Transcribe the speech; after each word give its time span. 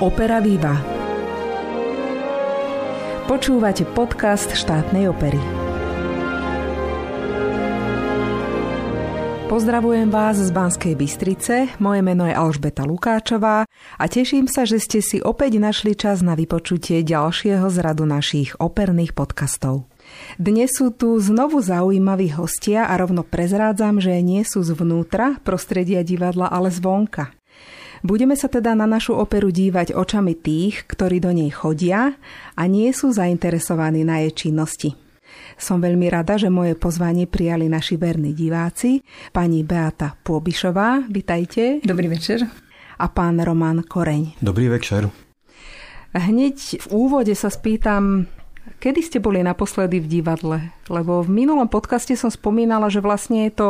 Opera 0.00 0.40
Viva. 0.40 0.80
Počúvate 3.28 3.84
podcast 3.84 4.48
štátnej 4.48 5.12
opery. 5.12 5.36
Pozdravujem 9.52 10.08
vás 10.08 10.40
z 10.40 10.48
Banskej 10.56 10.96
Bystrice, 10.96 11.76
moje 11.84 12.00
meno 12.00 12.24
je 12.24 12.32
Alžbeta 12.32 12.88
Lukáčová 12.88 13.68
a 14.00 14.04
teším 14.08 14.48
sa, 14.48 14.64
že 14.64 14.80
ste 14.80 15.04
si 15.04 15.20
opäť 15.20 15.60
našli 15.60 15.92
čas 15.92 16.24
na 16.24 16.32
vypočutie 16.32 17.04
ďalšieho 17.04 17.68
z 17.68 17.76
radu 17.84 18.08
našich 18.08 18.56
operných 18.56 19.12
podcastov. 19.12 19.84
Dnes 20.40 20.72
sú 20.80 20.96
tu 20.96 21.20
znovu 21.20 21.60
zaujímaví 21.60 22.32
hostia 22.40 22.88
a 22.88 22.96
rovno 22.96 23.20
prezrádzam, 23.20 24.00
že 24.00 24.16
nie 24.24 24.48
sú 24.48 24.64
zvnútra 24.64 25.36
prostredia 25.44 26.00
divadla, 26.00 26.48
ale 26.48 26.72
zvonka. 26.72 27.36
Budeme 28.00 28.32
sa 28.32 28.48
teda 28.48 28.72
na 28.72 28.88
našu 28.88 29.12
operu 29.12 29.52
dívať 29.52 29.92
očami 29.92 30.32
tých, 30.32 30.88
ktorí 30.88 31.20
do 31.20 31.36
nej 31.36 31.52
chodia 31.52 32.16
a 32.56 32.62
nie 32.64 32.88
sú 32.96 33.12
zainteresovaní 33.12 34.08
na 34.08 34.24
jej 34.24 34.48
činnosti. 34.48 34.96
Som 35.60 35.84
veľmi 35.84 36.08
rada, 36.08 36.40
že 36.40 36.48
moje 36.48 36.80
pozvanie 36.80 37.28
prijali 37.28 37.68
naši 37.68 38.00
verní 38.00 38.32
diváci, 38.32 39.04
pani 39.36 39.60
Beata 39.68 40.16
Pôbišová, 40.16 41.12
vitajte. 41.12 41.84
Dobrý 41.84 42.08
večer. 42.08 42.48
A 42.96 43.06
pán 43.12 43.36
Roman 43.36 43.84
Koreň. 43.84 44.40
Dobrý 44.40 44.72
večer. 44.72 45.12
Hneď 46.16 46.80
v 46.80 46.86
úvode 46.88 47.36
sa 47.36 47.52
spýtam, 47.52 48.24
Kedy 48.80 49.00
ste 49.04 49.18
boli 49.20 49.44
naposledy 49.44 50.00
v 50.00 50.20
divadle? 50.20 50.72
Lebo 50.88 51.20
v 51.20 51.28
minulom 51.28 51.68
podcaste 51.68 52.16
som 52.16 52.32
spomínala, 52.32 52.88
že 52.88 53.04
vlastne 53.04 53.48
je 53.48 53.52
to 53.52 53.68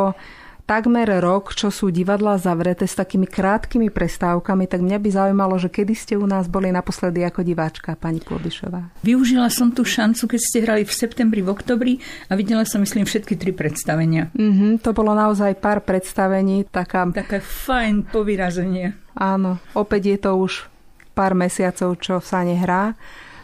takmer 0.71 1.19
rok, 1.19 1.51
čo 1.51 1.67
sú 1.67 1.91
divadla 1.91 2.39
zavreté 2.39 2.87
s 2.87 2.95
takými 2.95 3.27
krátkými 3.27 3.91
prestávkami, 3.91 4.71
tak 4.71 4.79
mňa 4.79 5.03
by 5.03 5.09
zaujímalo, 5.11 5.59
že 5.59 5.67
kedy 5.67 5.91
ste 5.91 6.13
u 6.15 6.23
nás 6.23 6.47
boli 6.47 6.71
naposledy 6.71 7.27
ako 7.27 7.43
diváčka, 7.43 7.99
pani 7.99 8.23
Klobišová. 8.23 9.03
Využila 9.03 9.51
som 9.51 9.75
tú 9.75 9.83
šancu, 9.83 10.31
keď 10.31 10.39
ste 10.39 10.63
hrali 10.63 10.87
v 10.87 10.93
septembri, 10.95 11.43
v 11.43 11.51
oktobri 11.51 11.93
a 12.31 12.39
videla 12.39 12.63
som, 12.63 12.79
myslím, 12.79 13.03
všetky 13.03 13.35
tri 13.35 13.51
predstavenia. 13.51 14.31
Mm-hmm, 14.31 14.79
to 14.79 14.95
bolo 14.95 15.11
naozaj 15.11 15.59
pár 15.59 15.83
predstavení. 15.83 16.63
Taká... 16.71 17.03
Také 17.11 17.43
fajn 17.43 18.07
povyrazenie. 18.07 18.95
Áno, 19.19 19.59
opäť 19.75 20.15
je 20.15 20.17
to 20.23 20.39
už 20.39 20.71
pár 21.11 21.35
mesiacov, 21.35 21.99
čo 21.99 22.23
sa 22.23 22.47
nehrá. 22.47 22.95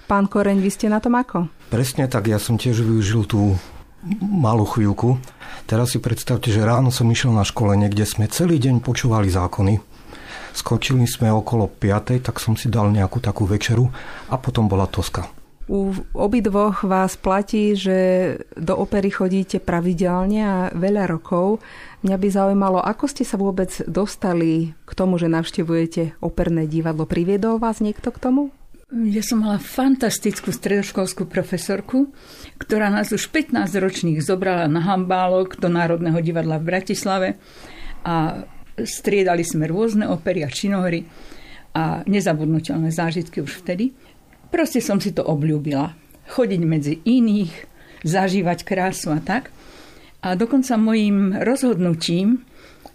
Pán 0.08 0.32
Koreň, 0.32 0.64
vy 0.64 0.72
ste 0.72 0.88
na 0.88 1.04
tom 1.04 1.20
ako? 1.20 1.52
Presne 1.68 2.08
tak, 2.08 2.32
ja 2.32 2.40
som 2.40 2.56
tiež 2.56 2.80
využil 2.80 3.28
tú 3.28 3.60
malú 4.24 4.64
chvíľku. 4.64 5.20
Teraz 5.68 5.92
si 5.92 6.00
predstavte, 6.00 6.48
že 6.48 6.64
ráno 6.64 6.96
som 6.96 7.12
išiel 7.12 7.36
na 7.36 7.44
školenie, 7.44 7.92
kde 7.92 8.08
sme 8.08 8.32
celý 8.32 8.56
deň 8.56 8.80
počúvali 8.80 9.28
zákony. 9.28 9.84
Skočili 10.56 11.04
sme 11.04 11.28
okolo 11.28 11.68
5, 11.68 12.24
tak 12.24 12.40
som 12.40 12.56
si 12.56 12.72
dal 12.72 12.88
nejakú 12.88 13.20
takú 13.20 13.44
večeru 13.44 13.92
a 14.32 14.40
potom 14.40 14.72
bola 14.72 14.88
Toska. 14.88 15.28
U 15.68 15.92
obidvoch 16.16 16.88
vás 16.88 17.20
platí, 17.20 17.76
že 17.76 18.40
do 18.56 18.80
opery 18.80 19.12
chodíte 19.12 19.60
pravidelne 19.60 20.40
a 20.40 20.58
veľa 20.72 21.12
rokov. 21.12 21.60
Mňa 22.08 22.16
by 22.16 22.28
zaujímalo, 22.32 22.80
ako 22.80 23.06
ste 23.12 23.28
sa 23.28 23.36
vôbec 23.36 23.68
dostali 23.84 24.72
k 24.88 24.92
tomu, 24.96 25.20
že 25.20 25.28
navštevujete 25.28 26.24
operné 26.24 26.72
divadlo. 26.72 27.04
Priviedol 27.04 27.60
vás 27.60 27.84
niekto 27.84 28.16
k 28.16 28.24
tomu? 28.24 28.56
Ja 28.88 29.20
som 29.20 29.44
mala 29.44 29.60
fantastickú 29.60 30.56
stredoškolskú 30.56 31.28
profesorku, 31.28 32.08
ktorá 32.56 32.88
nás 32.88 33.12
už 33.12 33.28
15 33.36 33.68
ročných 33.84 34.24
zobrala 34.24 34.64
na 34.72 34.80
hambálok 34.80 35.60
do 35.60 35.68
Národného 35.68 36.16
divadla 36.24 36.56
v 36.56 36.72
Bratislave 36.72 37.30
a 38.08 38.48
striedali 38.80 39.44
sme 39.44 39.68
rôzne 39.68 40.08
opery 40.08 40.48
a 40.48 40.48
činohry 40.48 41.04
a 41.76 42.08
nezabudnutelné 42.08 42.88
zážitky 42.88 43.44
už 43.44 43.60
vtedy. 43.60 43.92
Proste 44.56 44.80
som 44.80 45.04
si 45.04 45.12
to 45.12 45.20
obľúbila. 45.20 45.92
Chodiť 46.32 46.62
medzi 46.64 47.04
iných, 47.04 47.68
zažívať 48.08 48.64
krásu 48.64 49.12
a 49.12 49.20
tak. 49.20 49.52
A 50.24 50.40
dokonca 50.40 50.80
mojim 50.80 51.36
rozhodnutím 51.44 52.48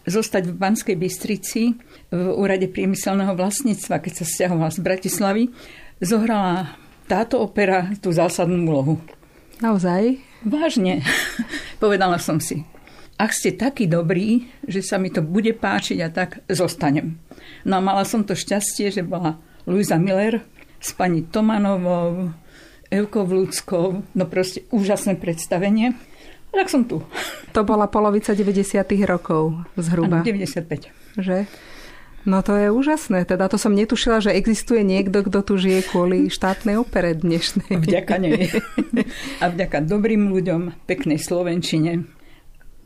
zostať 0.07 0.51
v 0.51 0.59
Banskej 0.59 0.97
Bystrici 0.99 1.79
v 2.11 2.29
úrade 2.35 2.67
priemyselného 2.67 3.35
vlastníctva, 3.39 4.03
keď 4.03 4.13
sa 4.23 4.25
stiahovala 4.27 4.71
z 4.75 4.81
Bratislavy, 4.83 5.45
zohrala 6.03 6.75
táto 7.07 7.39
opera 7.39 7.91
tú 8.03 8.11
zásadnú 8.11 8.67
úlohu. 8.67 8.95
Naozaj? 9.63 10.19
Vážne. 10.43 11.07
Povedala 11.83 12.19
som 12.19 12.43
si, 12.43 12.67
ak 13.23 13.31
ste 13.31 13.55
takí 13.55 13.87
dobrí, 13.87 14.51
že 14.67 14.83
sa 14.83 14.99
mi 14.99 15.07
to 15.07 15.23
bude 15.23 15.55
páčiť 15.55 15.99
a 16.03 16.11
tak 16.11 16.43
zostanem. 16.51 17.23
No 17.63 17.79
a 17.79 17.85
mala 17.85 18.03
som 18.03 18.27
to 18.27 18.35
šťastie, 18.35 18.91
že 18.91 19.07
bola 19.07 19.39
Luisa 19.63 19.95
Miller 19.95 20.43
s 20.83 20.91
pani 20.91 21.23
Tomanovou, 21.23 22.35
Evkou 22.93 23.25
no 24.13 24.25
proste 24.29 24.69
úžasné 24.69 25.17
predstavenie. 25.17 25.97
Tak 26.53 26.69
som 26.69 26.85
tu. 26.85 27.01
To 27.57 27.61
bola 27.65 27.89
polovica 27.89 28.37
90. 28.37 28.85
rokov 29.09 29.57
zhruba. 29.81 30.21
Ano, 30.21 30.29
95. 30.29 30.93
Že? 31.17 31.49
No 32.23 32.39
to 32.47 32.55
je 32.55 32.71
úžasné. 32.71 33.27
Teda 33.27 33.51
to 33.51 33.59
som 33.59 33.75
netušila, 33.75 34.23
že 34.23 34.31
existuje 34.31 34.87
niekto, 34.87 35.27
kto 35.27 35.43
tu 35.43 35.59
žije 35.59 35.91
kvôli 35.91 36.31
štátnej 36.31 36.79
opere 36.79 37.19
dnešnej. 37.19 37.83
Vďaka 37.83 38.15
nej. 38.23 38.53
A 39.43 39.51
vďaka 39.51 39.83
dobrým 39.83 40.31
ľuďom, 40.31 40.87
peknej 40.87 41.19
Slovenčine, 41.19 42.07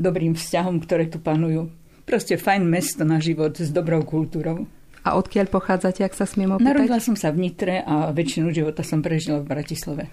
dobrým 0.01 0.33
vzťahom, 0.39 0.81
ktoré 0.81 1.13
tu 1.13 1.21
panujú. 1.21 1.69
Proste 2.09 2.41
fajn 2.41 2.65
mesto 2.65 3.03
na 3.05 3.21
život 3.21 3.59
s 3.61 3.69
dobrou 3.69 4.01
kultúrou. 4.07 4.65
A 5.05 5.15
odkiaľ 5.15 5.53
pochádzate, 5.53 6.03
ak 6.03 6.17
sa 6.17 6.25
smiem 6.25 6.57
opýtať? 6.57 6.67
Narodila 6.67 6.99
som 6.99 7.15
sa 7.15 7.29
v 7.31 7.47
Nitre 7.47 7.85
a 7.85 8.11
väčšinu 8.11 8.51
života 8.51 8.83
som 8.83 9.05
prežila 9.05 9.39
v 9.43 9.47
Bratislave. 9.53 10.05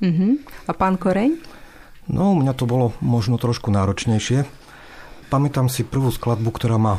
Uh-huh. 0.00 0.40
A 0.64 0.72
pán 0.72 0.96
Koreň? 0.96 1.59
No, 2.10 2.34
u 2.34 2.36
mňa 2.42 2.58
to 2.58 2.66
bolo 2.66 2.90
možno 2.98 3.38
trošku 3.38 3.70
náročnejšie. 3.70 4.42
Pamätám 5.30 5.70
si 5.70 5.86
prvú 5.86 6.10
skladbu, 6.10 6.50
ktorá 6.50 6.74
ma 6.74 6.98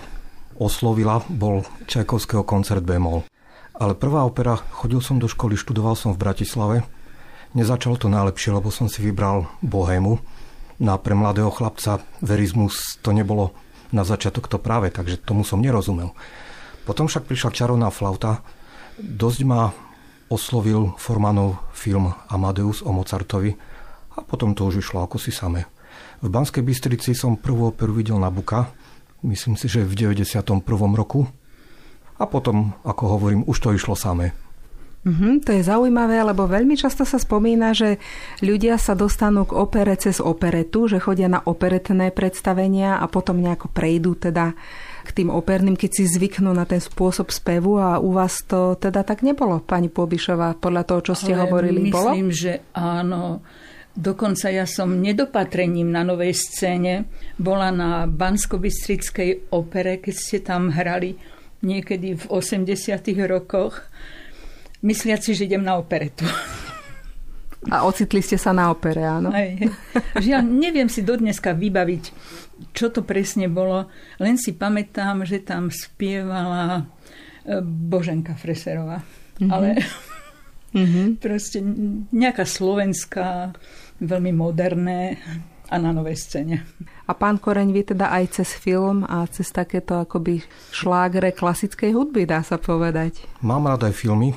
oslovila, 0.55 1.19
bol 1.27 1.67
Čajkovského 1.83 2.47
koncert 2.47 2.79
Bemol. 2.87 3.27
Ale 3.75 3.91
prvá 3.91 4.23
opera, 4.23 4.55
chodil 4.71 5.03
som 5.03 5.19
do 5.19 5.27
školy, 5.27 5.59
študoval 5.59 5.99
som 5.99 6.15
v 6.15 6.21
Bratislave. 6.23 6.87
Nezačalo 7.51 7.99
to 7.99 8.07
najlepšie, 8.07 8.55
lebo 8.55 8.71
som 8.71 8.87
si 8.87 9.03
vybral 9.03 9.51
Bohému. 9.59 10.23
No 10.79 10.89
a 10.95 10.97
pre 10.97 11.11
mladého 11.11 11.51
chlapca 11.51 11.99
verizmus 12.23 12.95
to 13.03 13.11
nebolo 13.11 13.51
na 13.91 14.07
začiatok 14.07 14.47
to 14.47 14.63
práve, 14.63 14.95
takže 14.95 15.19
tomu 15.19 15.43
som 15.43 15.59
nerozumel. 15.59 16.15
Potom 16.87 17.11
však 17.11 17.27
prišla 17.27 17.51
čarovná 17.51 17.91
flauta. 17.91 18.47
Dosť 18.95 19.43
ma 19.43 19.75
oslovil 20.31 20.95
Formanov 20.95 21.59
film 21.75 22.15
Amadeus 22.31 22.79
o 22.79 22.95
Mozartovi 22.95 23.70
a 24.15 24.19
potom 24.23 24.51
to 24.51 24.67
už 24.67 24.83
išlo 24.83 25.03
ako 25.03 25.17
si 25.19 25.31
samé. 25.31 25.67
V 26.21 26.29
Banskej 26.29 26.61
Bystrici 26.61 27.17
som 27.17 27.39
prvú 27.39 27.71
operu 27.71 27.95
videl 27.95 28.19
na 28.21 28.29
Buka, 28.29 28.71
myslím 29.25 29.57
si, 29.57 29.69
že 29.69 29.85
v 29.85 29.93
91. 30.17 30.61
roku. 30.93 31.27
A 32.21 32.29
potom, 32.29 32.77
ako 32.85 33.17
hovorím, 33.17 33.41
už 33.49 33.57
to 33.57 33.73
išlo 33.73 33.97
samé. 33.97 34.29
Mm-hmm, 35.01 35.41
to 35.41 35.57
je 35.57 35.65
zaujímavé, 35.65 36.21
lebo 36.21 36.45
veľmi 36.45 36.77
často 36.77 37.01
sa 37.09 37.17
spomína, 37.17 37.73
že 37.73 37.97
ľudia 38.45 38.77
sa 38.77 38.93
dostanú 38.93 39.49
k 39.49 39.57
opere 39.57 39.97
cez 39.97 40.21
operetu, 40.21 40.85
že 40.85 41.01
chodia 41.01 41.25
na 41.25 41.41
operetné 41.41 42.13
predstavenia 42.13 43.01
a 43.01 43.09
potom 43.09 43.41
nejako 43.41 43.73
prejdú 43.73 44.13
teda 44.13 44.53
k 45.01 45.09
tým 45.09 45.33
operným, 45.33 45.73
keď 45.73 45.89
si 45.97 46.03
zvyknú 46.05 46.53
na 46.53 46.69
ten 46.69 46.77
spôsob 46.77 47.33
spevu 47.33 47.81
a 47.81 47.97
u 47.97 48.13
vás 48.13 48.45
to 48.45 48.77
teda 48.77 49.01
tak 49.01 49.25
nebolo, 49.25 49.57
pani 49.65 49.89
Pobišová, 49.89 50.61
podľa 50.61 50.83
toho, 50.85 51.01
čo 51.01 51.13
ste 51.17 51.33
Ale 51.33 51.49
hovorili, 51.49 51.89
myslím, 51.89 51.95
bolo? 51.97 52.09
Myslím, 52.13 52.29
že 52.29 52.51
áno. 52.77 53.41
Dokonca 53.91 54.47
ja 54.47 54.63
som 54.63 55.03
nedopatrením 55.03 55.91
na 55.91 56.07
novej 56.07 56.31
scéne 56.31 57.11
bola 57.35 57.75
na 57.75 58.07
Banskobystrickej 58.07 59.51
opere, 59.51 59.99
keď 59.99 60.15
ste 60.15 60.39
tam 60.39 60.71
hrali 60.71 61.19
niekedy 61.59 62.15
v 62.15 62.23
80 62.31 62.71
rokoch, 63.27 63.83
mysliaci, 64.81 65.35
že 65.35 65.45
idem 65.45 65.61
na 65.61 65.75
operetu. 65.75 66.23
A 67.69 67.85
ocitli 67.85 68.25
ste 68.25 68.41
sa 68.41 68.55
na 68.57 68.73
opere, 68.73 69.05
áno? 69.05 69.29
Aj, 69.29 69.53
Žiaľ, 70.17 70.41
neviem 70.49 70.89
si 70.89 71.05
dodneska 71.05 71.53
vybaviť, 71.53 72.03
čo 72.73 72.89
to 72.89 73.05
presne 73.05 73.45
bolo, 73.45 73.85
len 74.17 74.41
si 74.41 74.57
pamätám, 74.57 75.21
že 75.29 75.45
tam 75.45 75.69
spievala 75.69 76.89
e, 77.45 77.61
Boženka 77.61 78.33
Freserová. 78.33 79.05
Mm-hmm. 79.37 79.51
Ale 79.53 79.77
mm-hmm. 80.73 81.07
proste 81.19 81.59
nejaká 82.11 82.43
slovenská 82.47 83.55
veľmi 84.01 84.31
moderné 84.33 85.21
a 85.71 85.79
na 85.79 85.95
novej 85.95 86.19
scéne. 86.19 86.67
A 87.07 87.15
pán 87.15 87.39
Koreň, 87.39 87.71
vy 87.71 87.95
teda 87.95 88.11
aj 88.11 88.43
cez 88.43 88.51
film 88.59 89.07
a 89.07 89.23
cez 89.31 89.47
takéto 89.55 90.03
akoby 90.03 90.43
šlágre 90.75 91.31
klasickej 91.31 91.95
hudby, 91.95 92.27
dá 92.27 92.43
sa 92.43 92.59
povedať. 92.59 93.23
Mám 93.39 93.71
rád 93.71 93.87
aj 93.87 93.95
filmy. 93.95 94.35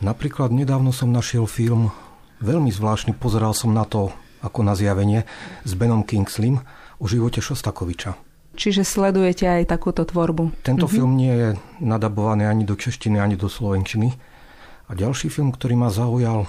Napríklad 0.00 0.48
nedávno 0.48 0.90
som 0.90 1.12
našiel 1.12 1.44
film, 1.44 1.92
veľmi 2.40 2.72
zvláštny, 2.72 3.14
pozeral 3.14 3.52
som 3.52 3.76
na 3.76 3.84
to 3.84 4.10
ako 4.42 4.66
na 4.66 4.74
zjavenie, 4.74 5.22
s 5.62 5.72
Benom 5.78 6.02
Kingslim 6.02 6.58
o 6.98 7.04
živote 7.06 7.38
Šostakoviča. 7.38 8.18
Čiže 8.52 8.82
sledujete 8.84 9.48
aj 9.48 9.70
takúto 9.70 10.02
tvorbu. 10.04 10.64
Tento 10.66 10.84
mm-hmm. 10.84 10.96
film 10.96 11.12
nie 11.14 11.32
je 11.32 11.48
nadabovaný 11.80 12.48
ani 12.48 12.66
do 12.66 12.74
češtiny, 12.74 13.16
ani 13.16 13.38
do 13.38 13.46
slovenčiny 13.46 14.31
A 14.92 14.94
ďalší 14.94 15.32
film, 15.32 15.56
ktorý 15.56 15.72
ma 15.72 15.88
zaujal, 15.88 16.44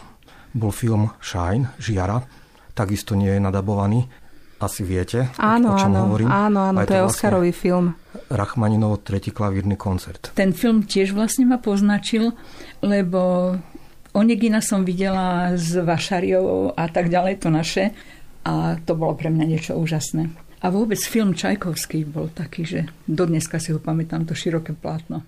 bol 0.52 0.76
film 0.76 1.16
Shine, 1.24 1.72
Žiara. 1.80 2.28
Takisto 2.76 3.16
nie 3.16 3.32
je 3.32 3.40
nadabovaný. 3.40 4.12
Asi 4.60 4.84
viete, 4.84 5.32
áno, 5.40 5.76
o 5.76 5.80
čom 5.80 5.92
áno, 5.92 6.00
hovorím. 6.08 6.28
Áno, 6.28 6.60
áno, 6.72 6.80
to, 6.84 6.92
to 6.92 6.96
je 6.96 7.04
vlastne 7.04 7.20
Oscarový 7.20 7.52
film. 7.56 7.86
Rachmaninov 8.32 9.04
tretí 9.04 9.32
klavírny 9.32 9.76
koncert. 9.76 10.36
Ten 10.36 10.56
film 10.56 10.84
tiež 10.88 11.16
vlastne 11.16 11.48
ma 11.48 11.60
poznačil, 11.60 12.32
lebo 12.84 13.56
Onegina 14.12 14.60
som 14.60 14.84
videla 14.88 15.56
s 15.56 15.74
Vašariou 15.76 16.76
a 16.76 16.86
tak 16.92 17.12
ďalej, 17.12 17.44
to 17.44 17.50
naše. 17.52 17.96
A 18.44 18.76
to 18.84 18.96
bolo 18.96 19.16
pre 19.16 19.32
mňa 19.32 19.46
niečo 19.48 19.74
úžasné. 19.76 20.32
A 20.64 20.72
vôbec 20.72 21.00
film 21.00 21.36
Čajkovský 21.36 22.08
bol 22.08 22.32
taký, 22.32 22.64
že 22.64 22.80
dodneska 23.08 23.60
si 23.60 23.76
ho 23.76 23.80
pamätám, 23.80 24.28
to 24.28 24.36
široké 24.36 24.76
plátno. 24.76 25.28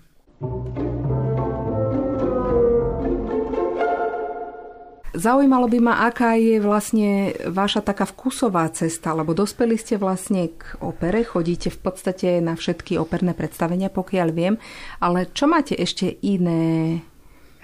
Zaujímalo 5.16 5.64
by 5.72 5.78
ma, 5.80 5.94
aká 6.04 6.36
je 6.36 6.60
vlastne 6.60 7.32
vaša 7.48 7.80
taká 7.80 8.04
vkusová 8.04 8.68
cesta, 8.68 9.16
lebo 9.16 9.32
dospeli 9.32 9.80
ste 9.80 9.96
vlastne 9.96 10.52
k 10.52 10.76
opere, 10.84 11.24
chodíte 11.24 11.72
v 11.72 11.80
podstate 11.80 12.44
na 12.44 12.52
všetky 12.52 13.00
operné 13.00 13.32
predstavenia, 13.32 13.88
pokiaľ 13.88 14.28
viem, 14.36 14.60
ale 15.00 15.32
čo 15.32 15.48
máte 15.48 15.72
ešte 15.72 16.20
iné 16.20 17.00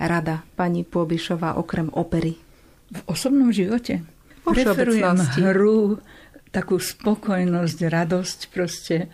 rada, 0.01 0.49
pani 0.57 0.81
Pôbišová, 0.89 1.61
okrem 1.61 1.93
opery? 1.93 2.41
V 2.89 3.01
osobnom 3.05 3.53
živote? 3.53 4.01
Preferujem 4.49 5.21
hru, 5.45 6.01
takú 6.49 6.81
spokojnosť, 6.81 7.79
radosť, 7.85 8.39
proste 8.49 9.13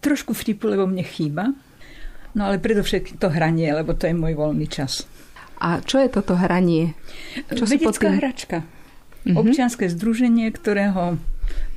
trošku 0.00 0.32
vtipu, 0.32 0.72
lebo 0.72 0.88
mne 0.88 1.04
chýba. 1.04 1.52
No 2.32 2.46
ale 2.48 2.62
predovšetkým 2.62 3.20
to 3.20 3.28
hranie, 3.28 3.68
lebo 3.74 3.92
to 3.92 4.08
je 4.08 4.14
môj 4.16 4.32
voľný 4.32 4.64
čas. 4.70 5.04
A 5.60 5.84
čo 5.84 6.00
je 6.00 6.08
toto 6.08 6.34
hranie? 6.34 6.96
Čo 7.52 7.68
Vedecká 7.68 8.08
tým... 8.08 8.16
hračka. 8.16 8.58
Mm-hmm. 9.28 9.36
Občianske 9.36 9.84
združenie, 9.92 10.48
ktorého 10.48 11.20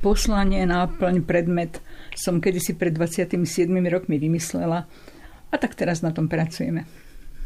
poslanie, 0.00 0.64
náplň, 0.64 1.20
predmet 1.20 1.84
som 2.16 2.40
kedysi 2.40 2.72
pred 2.78 2.96
27 2.96 3.36
rokmi 3.68 4.16
vymyslela 4.16 4.88
a 5.50 5.54
tak 5.60 5.76
teraz 5.76 6.00
na 6.00 6.14
tom 6.14 6.30
pracujeme. 6.30 6.88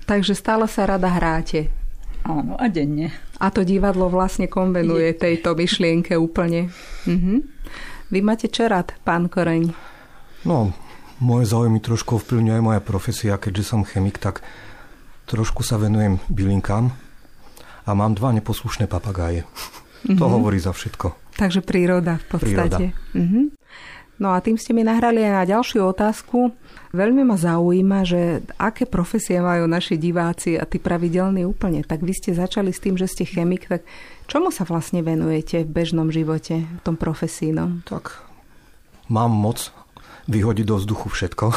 Takže 0.07 0.33
stále 0.39 0.65
sa 0.71 0.89
rada 0.89 1.11
hráte. 1.11 1.69
Áno, 2.25 2.57
a 2.57 2.67
denne. 2.69 3.13
A 3.41 3.53
to 3.53 3.63
divadlo 3.63 4.09
vlastne 4.11 4.51
konvenuje 4.51 5.15
Je. 5.15 5.19
tejto 5.19 5.59
myšlienke 5.59 6.17
úplne. 6.17 6.73
Mhm. 7.05 7.59
Vy 8.09 8.19
máte 8.25 8.49
čo 8.49 8.65
rád, 8.65 8.97
pán 9.05 9.29
Koreň? 9.29 9.69
No, 10.49 10.73
moje 11.21 11.53
záujmy 11.53 11.83
trošku 11.85 12.17
ovplyvňuje 12.17 12.61
moja 12.65 12.81
profesia, 12.81 13.37
keďže 13.37 13.69
som 13.69 13.85
chemik, 13.85 14.17
tak 14.17 14.41
trošku 15.29 15.61
sa 15.61 15.77
venujem 15.77 16.17
bylinkám 16.33 16.89
a 17.85 17.91
mám 17.93 18.17
dva 18.17 18.33
neposlušné 18.33 18.89
papagáje. 18.89 19.45
Mm-hmm. 19.45 20.17
To 20.17 20.25
hovorí 20.25 20.57
za 20.57 20.73
všetko. 20.73 21.37
Takže 21.37 21.61
príroda 21.61 22.17
v 22.17 22.27
podstate. 22.33 22.49
Príroda. 22.49 22.79
Mm-hmm. 23.13 23.45
No 24.19 24.35
a 24.35 24.43
tým 24.43 24.59
ste 24.59 24.75
mi 24.75 24.83
nahrali 24.83 25.23
aj 25.23 25.33
na 25.33 25.45
ďalšiu 25.47 25.95
otázku. 25.95 26.51
Veľmi 26.91 27.23
ma 27.23 27.39
zaujíma, 27.39 28.03
že 28.03 28.43
aké 28.59 28.83
profesie 28.83 29.39
majú 29.39 29.71
naši 29.71 29.95
diváci 29.95 30.59
a 30.59 30.67
tí 30.67 30.83
pravidelní 30.83 31.47
úplne. 31.47 31.87
Tak 31.87 32.03
vy 32.03 32.13
ste 32.19 32.35
začali 32.35 32.75
s 32.75 32.83
tým, 32.83 32.99
že 32.99 33.07
ste 33.07 33.23
chemik, 33.23 33.71
tak 33.71 33.87
čomu 34.27 34.51
sa 34.51 34.67
vlastne 34.67 35.07
venujete 35.07 35.63
v 35.63 35.71
bežnom 35.71 36.11
živote, 36.11 36.67
v 36.67 36.81
tom 36.83 36.99
profesínom? 36.99 37.87
Tak 37.87 38.19
mám 39.07 39.31
moc 39.31 39.71
vyhodiť 40.29 40.65
do 40.69 40.77
vzduchu 40.77 41.09
všetko. 41.09 41.47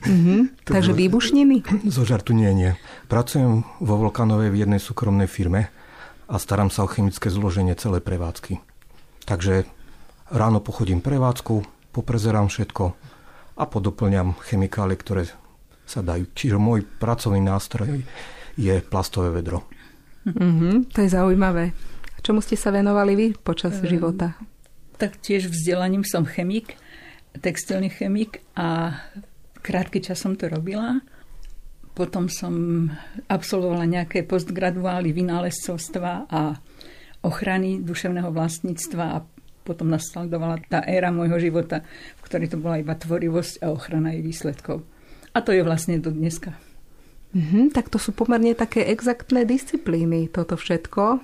Mm-hmm. 0.00 0.66
Takže 0.66 0.96
výbušniny? 0.96 1.62
Zo 1.94 2.02
žartu 2.02 2.34
nie, 2.34 2.50
nie. 2.50 2.74
Pracujem 3.06 3.62
vo 3.78 3.94
Volkanovej 4.00 4.50
v 4.50 4.66
jednej 4.66 4.82
súkromnej 4.82 5.30
firme 5.30 5.70
a 6.26 6.34
starám 6.40 6.72
sa 6.72 6.82
o 6.82 6.90
chemické 6.90 7.30
zloženie 7.30 7.78
celej 7.78 8.02
prevádzky. 8.02 8.58
Takže 9.28 9.68
ráno 10.34 10.58
pochodím 10.58 10.98
prevádzku, 11.04 11.62
poprezerám 11.94 12.50
všetko 12.50 12.84
a 13.54 13.62
podoplňam 13.68 14.34
chemikálie, 14.50 14.98
ktoré 14.98 15.30
sa 15.86 16.02
dajú. 16.02 16.26
Čiže 16.34 16.56
môj 16.58 16.82
pracovný 16.86 17.44
nástroj 17.44 18.02
je 18.56 18.74
plastové 18.82 19.30
vedro. 19.30 19.68
Mm-hmm, 20.26 20.90
to 20.90 21.06
je 21.06 21.08
zaujímavé. 21.12 21.76
Čomu 22.20 22.44
ste 22.44 22.56
sa 22.56 22.74
venovali 22.74 23.12
vy 23.14 23.26
počas 23.36 23.78
um, 23.80 23.86
života? 23.88 24.36
Tak 25.00 25.18
tiež 25.22 25.48
vzdelaním 25.48 26.04
som 26.04 26.28
chemik, 26.28 26.76
textilný 27.38 27.92
chemik 27.92 28.42
a 28.58 28.98
krátky 29.62 30.02
čas 30.02 30.18
som 30.18 30.34
to 30.34 30.50
robila. 30.50 30.98
Potom 31.94 32.26
som 32.30 32.86
absolvovala 33.28 33.84
nejaké 33.86 34.24
postgraduály 34.24 35.12
vynálezcovstva 35.14 36.30
a 36.30 36.56
ochrany 37.20 37.84
duševného 37.84 38.32
vlastníctva 38.32 39.04
a 39.14 39.18
potom 39.60 39.92
nasledovala 39.92 40.58
tá 40.66 40.80
éra 40.88 41.12
môjho 41.12 41.36
života, 41.38 41.84
v 42.18 42.24
ktorej 42.24 42.48
to 42.50 42.58
bola 42.58 42.80
iba 42.80 42.96
tvorivosť 42.96 43.60
a 43.60 43.70
ochrana 43.70 44.16
jej 44.16 44.24
výsledkov. 44.24 44.82
A 45.36 45.38
to 45.44 45.54
je 45.54 45.62
vlastne 45.62 46.00
do 46.00 46.10
dneska. 46.10 46.56
Mm-hmm, 47.30 47.70
tak 47.70 47.86
to 47.86 48.02
sú 48.02 48.10
pomerne 48.10 48.58
také 48.58 48.82
exaktné 48.90 49.46
disciplíny, 49.46 50.26
toto 50.26 50.58
všetko. 50.58 51.22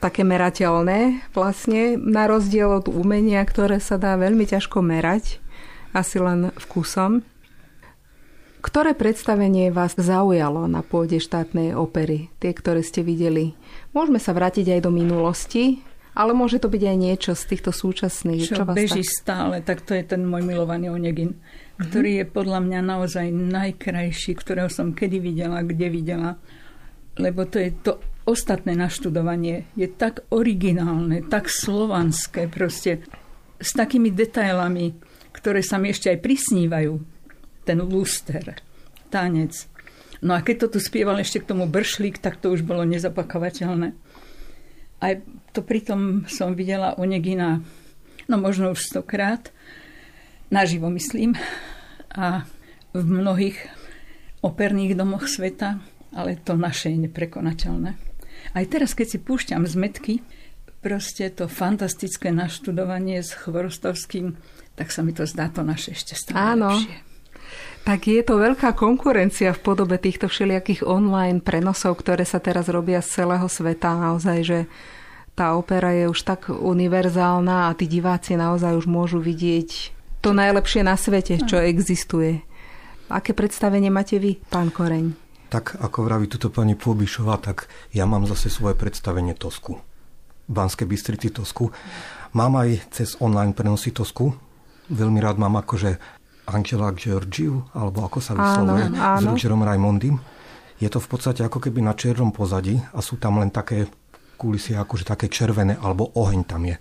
Také 0.00 0.24
merateľné 0.24 1.28
vlastne, 1.36 2.00
na 2.00 2.24
rozdiel 2.24 2.72
od 2.72 2.88
umenia, 2.88 3.44
ktoré 3.44 3.84
sa 3.84 4.00
dá 4.00 4.16
veľmi 4.16 4.48
ťažko 4.48 4.80
merať, 4.80 5.44
asi 5.92 6.16
len 6.16 6.56
vkusom. 6.56 7.20
Ktoré 8.64 8.96
predstavenie 8.96 9.68
vás 9.68 9.96
zaujalo 9.96 10.68
na 10.68 10.80
pôde 10.80 11.20
štátnej 11.20 11.76
opery? 11.76 12.32
Tie, 12.40 12.52
ktoré 12.52 12.80
ste 12.80 13.04
videli. 13.04 13.56
Môžeme 13.92 14.16
sa 14.16 14.32
vrátiť 14.32 14.72
aj 14.72 14.80
do 14.84 14.92
minulosti, 14.92 15.84
ale 16.16 16.32
môže 16.32 16.60
to 16.60 16.68
byť 16.68 16.82
aj 16.84 16.96
niečo 16.96 17.32
z 17.36 17.44
týchto 17.56 17.72
súčasných. 17.72 18.44
Čo, 18.48 18.56
čo 18.60 18.64
vás 18.64 18.76
beží 18.76 19.04
tak... 19.04 19.12
stále, 19.16 19.56
tak 19.60 19.84
to 19.84 19.92
je 19.92 20.04
ten 20.04 20.24
môj 20.24 20.44
milovaný 20.44 20.92
Onegin, 20.92 21.36
mm-hmm. 21.36 21.80
ktorý 21.88 22.10
je 22.20 22.26
podľa 22.28 22.60
mňa 22.64 22.80
naozaj 22.84 23.26
najkrajší, 23.32 24.32
ktorého 24.36 24.68
som 24.72 24.96
kedy 24.96 25.20
videla, 25.20 25.64
kde 25.64 25.88
videla. 25.92 26.30
Lebo 27.16 27.44
to 27.44 27.60
je 27.60 27.72
to 27.84 28.00
ostatné 28.30 28.78
naštudovanie. 28.78 29.66
Je 29.74 29.90
tak 29.90 30.22
originálne, 30.30 31.26
tak 31.26 31.50
slovanské 31.50 32.46
proste. 32.46 33.02
S 33.58 33.74
takými 33.74 34.14
detailami, 34.14 34.94
ktoré 35.34 35.60
sa 35.60 35.76
mi 35.76 35.90
ešte 35.90 36.08
aj 36.14 36.22
prisnívajú. 36.22 36.94
Ten 37.66 37.78
luster, 37.82 38.62
tanec. 39.10 39.68
No 40.22 40.36
a 40.36 40.40
keď 40.40 40.66
to 40.68 40.76
tu 40.76 40.78
spieval 40.78 41.18
ešte 41.18 41.42
k 41.42 41.48
tomu 41.50 41.66
bršlík, 41.66 42.22
tak 42.22 42.38
to 42.38 42.52
už 42.52 42.62
bolo 42.62 42.86
nezapakovateľné. 42.86 43.92
Aj 45.00 45.12
to 45.56 45.64
pritom 45.64 46.28
som 46.28 46.52
videla 46.52 46.96
Onegina, 47.00 47.64
no 48.28 48.36
možno 48.36 48.76
už 48.76 48.84
stokrát, 48.84 49.48
naživo 50.52 50.92
myslím, 50.92 51.40
a 52.12 52.44
v 52.92 53.02
mnohých 53.06 53.56
operných 54.42 54.98
domoch 54.98 55.24
sveta, 55.24 55.80
ale 56.12 56.36
to 56.36 56.58
naše 56.58 56.90
je 56.90 57.06
neprekonateľné. 57.06 58.09
Aj 58.50 58.64
teraz, 58.66 58.98
keď 58.98 59.06
si 59.14 59.18
púšťam 59.22 59.62
zmetky, 59.66 60.24
proste 60.80 61.28
to 61.30 61.46
fantastické 61.46 62.32
naštudovanie 62.34 63.20
s 63.20 63.36
Chvorostovským, 63.36 64.34
tak 64.74 64.90
sa 64.90 65.04
mi 65.04 65.12
to 65.12 65.28
zdá 65.28 65.52
to 65.52 65.60
naše 65.60 65.92
ešte 65.92 66.16
stále 66.16 66.56
Áno. 66.56 66.72
lepšie. 66.72 66.96
Tak 67.80 68.00
je 68.06 68.20
to 68.20 68.36
veľká 68.36 68.76
konkurencia 68.76 69.56
v 69.56 69.64
podobe 69.64 69.96
týchto 69.96 70.28
všelijakých 70.28 70.84
online 70.84 71.40
prenosov, 71.40 72.04
ktoré 72.04 72.28
sa 72.28 72.36
teraz 72.36 72.68
robia 72.68 73.00
z 73.00 73.24
celého 73.24 73.48
sveta. 73.48 73.96
Naozaj, 73.96 74.38
že 74.44 74.58
tá 75.32 75.56
opera 75.56 75.96
je 75.96 76.04
už 76.06 76.20
tak 76.28 76.52
univerzálna 76.52 77.72
a 77.72 77.76
tí 77.76 77.88
diváci 77.88 78.36
naozaj 78.36 78.76
už 78.76 78.86
môžu 78.86 79.18
vidieť 79.18 79.96
to 80.20 80.36
najlepšie 80.36 80.84
na 80.84 81.00
svete, 81.00 81.40
čo 81.48 81.56
existuje. 81.56 82.44
Aké 83.08 83.32
predstavenie 83.32 83.88
máte 83.88 84.20
vy, 84.20 84.36
pán 84.52 84.68
Koreň? 84.68 85.29
Tak 85.50 85.82
ako 85.82 86.06
vraví 86.06 86.30
tuto 86.30 86.46
pani 86.46 86.78
Pôbišová, 86.78 87.42
tak 87.42 87.66
ja 87.90 88.06
mám 88.06 88.22
zase 88.30 88.46
svoje 88.46 88.78
predstavenie 88.78 89.34
Tosku. 89.34 89.82
Banské 90.46 90.86
Bystrici 90.86 91.34
Tosku. 91.34 91.74
Mám 92.38 92.54
aj 92.54 92.94
cez 92.94 93.18
online 93.18 93.50
prenosy 93.50 93.90
Tosku. 93.90 94.30
Veľmi 94.90 95.18
rád 95.18 95.42
mám 95.42 95.58
akože 95.58 95.98
Angela 96.46 96.94
Georgiou, 96.94 97.66
alebo 97.74 98.06
ako 98.06 98.18
sa 98.22 98.38
vyslovuje, 98.38 98.94
s 98.94 99.22
Rogerom 99.26 99.66
Raimondim. 99.66 100.22
Je 100.78 100.86
to 100.86 101.02
v 101.02 101.08
podstate 101.10 101.42
ako 101.42 101.58
keby 101.58 101.82
na 101.82 101.98
černom 101.98 102.30
pozadí 102.30 102.78
a 102.94 103.02
sú 103.02 103.18
tam 103.18 103.42
len 103.42 103.50
také 103.50 103.90
kulisy 104.38 104.78
akože 104.78 105.02
také 105.02 105.26
červené, 105.26 105.76
alebo 105.78 106.14
oheň 106.14 106.46
tam 106.46 106.62
je. 106.66 106.78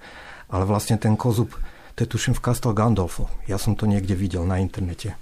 Ale 0.50 0.64
vlastne 0.70 1.02
ten 1.02 1.18
kozub, 1.18 1.54
to 1.98 2.06
je 2.06 2.10
tuším 2.10 2.38
v 2.38 2.44
Castel 2.46 2.78
Gandolfo. 2.78 3.34
Ja 3.50 3.58
som 3.58 3.74
to 3.74 3.90
niekde 3.90 4.14
videl 4.14 4.46
na 4.46 4.62
internete. 4.62 5.18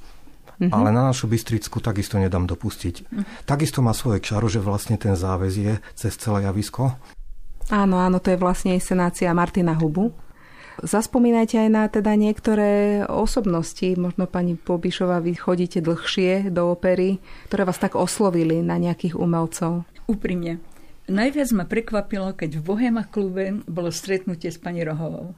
Mm-hmm. 0.58 0.74
Ale 0.74 0.90
na 0.90 1.14
našu 1.14 1.30
Bystricku 1.30 1.78
takisto 1.80 2.18
nedám 2.18 2.50
dopustiť. 2.50 2.96
Mm-hmm. 3.06 3.46
Takisto 3.46 3.86
má 3.86 3.94
svoje 3.94 4.26
čaro, 4.26 4.50
že 4.50 4.58
vlastne 4.58 4.98
ten 4.98 5.14
záväz 5.14 5.54
je 5.54 5.74
cez 5.94 6.14
celé 6.18 6.50
javisko. 6.50 6.98
Áno, 7.70 8.00
áno, 8.00 8.18
to 8.18 8.34
je 8.34 8.42
vlastne 8.42 8.74
inscenácia 8.74 9.30
Martina 9.38 9.76
Hubu. 9.78 10.16
Zaspomínajte 10.78 11.58
aj 11.58 11.70
na 11.74 11.84
teda 11.90 12.14
niektoré 12.14 13.02
osobnosti, 13.10 13.98
možno 13.98 14.30
pani 14.30 14.54
Pobišová, 14.54 15.26
vy 15.26 15.34
chodíte 15.34 15.82
dlhšie 15.82 16.54
do 16.54 16.70
opery, 16.70 17.18
ktoré 17.50 17.66
vás 17.66 17.82
tak 17.82 17.98
oslovili 17.98 18.62
na 18.62 18.78
nejakých 18.78 19.18
umelcov. 19.18 19.90
Úprimne. 20.06 20.62
Najviac 21.10 21.50
ma 21.58 21.66
prekvapilo, 21.66 22.36
keď 22.38 22.62
v 22.62 22.66
Bohema 22.68 23.04
klube 23.10 23.64
bolo 23.66 23.90
stretnutie 23.90 24.54
s 24.54 24.62
pani 24.62 24.86
Rohovou. 24.86 25.34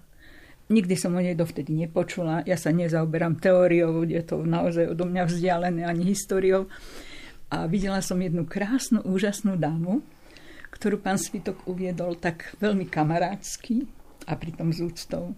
Nikdy 0.69 0.95
som 0.95 1.17
o 1.17 1.21
nej 1.21 1.33
dovtedy 1.33 1.73
nepočula. 1.73 2.45
Ja 2.45 2.53
sa 2.53 2.69
nezaoberám 2.69 3.41
teóriou, 3.41 4.05
je 4.05 4.21
to 4.21 4.45
naozaj 4.45 4.93
odo 4.93 5.09
mňa 5.09 5.23
vzdialené, 5.25 5.81
ani 5.81 6.13
históriou. 6.13 6.69
A 7.49 7.65
videla 7.65 8.05
som 8.05 8.21
jednu 8.21 8.45
krásnu, 8.45 9.01
úžasnú 9.01 9.57
dámu, 9.57 10.05
ktorú 10.69 11.01
pán 11.01 11.17
Svitok 11.17 11.65
uviedol 11.65 12.13
tak 12.21 12.53
veľmi 12.61 12.85
kamarátsky 12.85 13.89
a 14.29 14.37
pritom 14.37 14.69
z 14.69 14.85
úctou. 14.85 15.33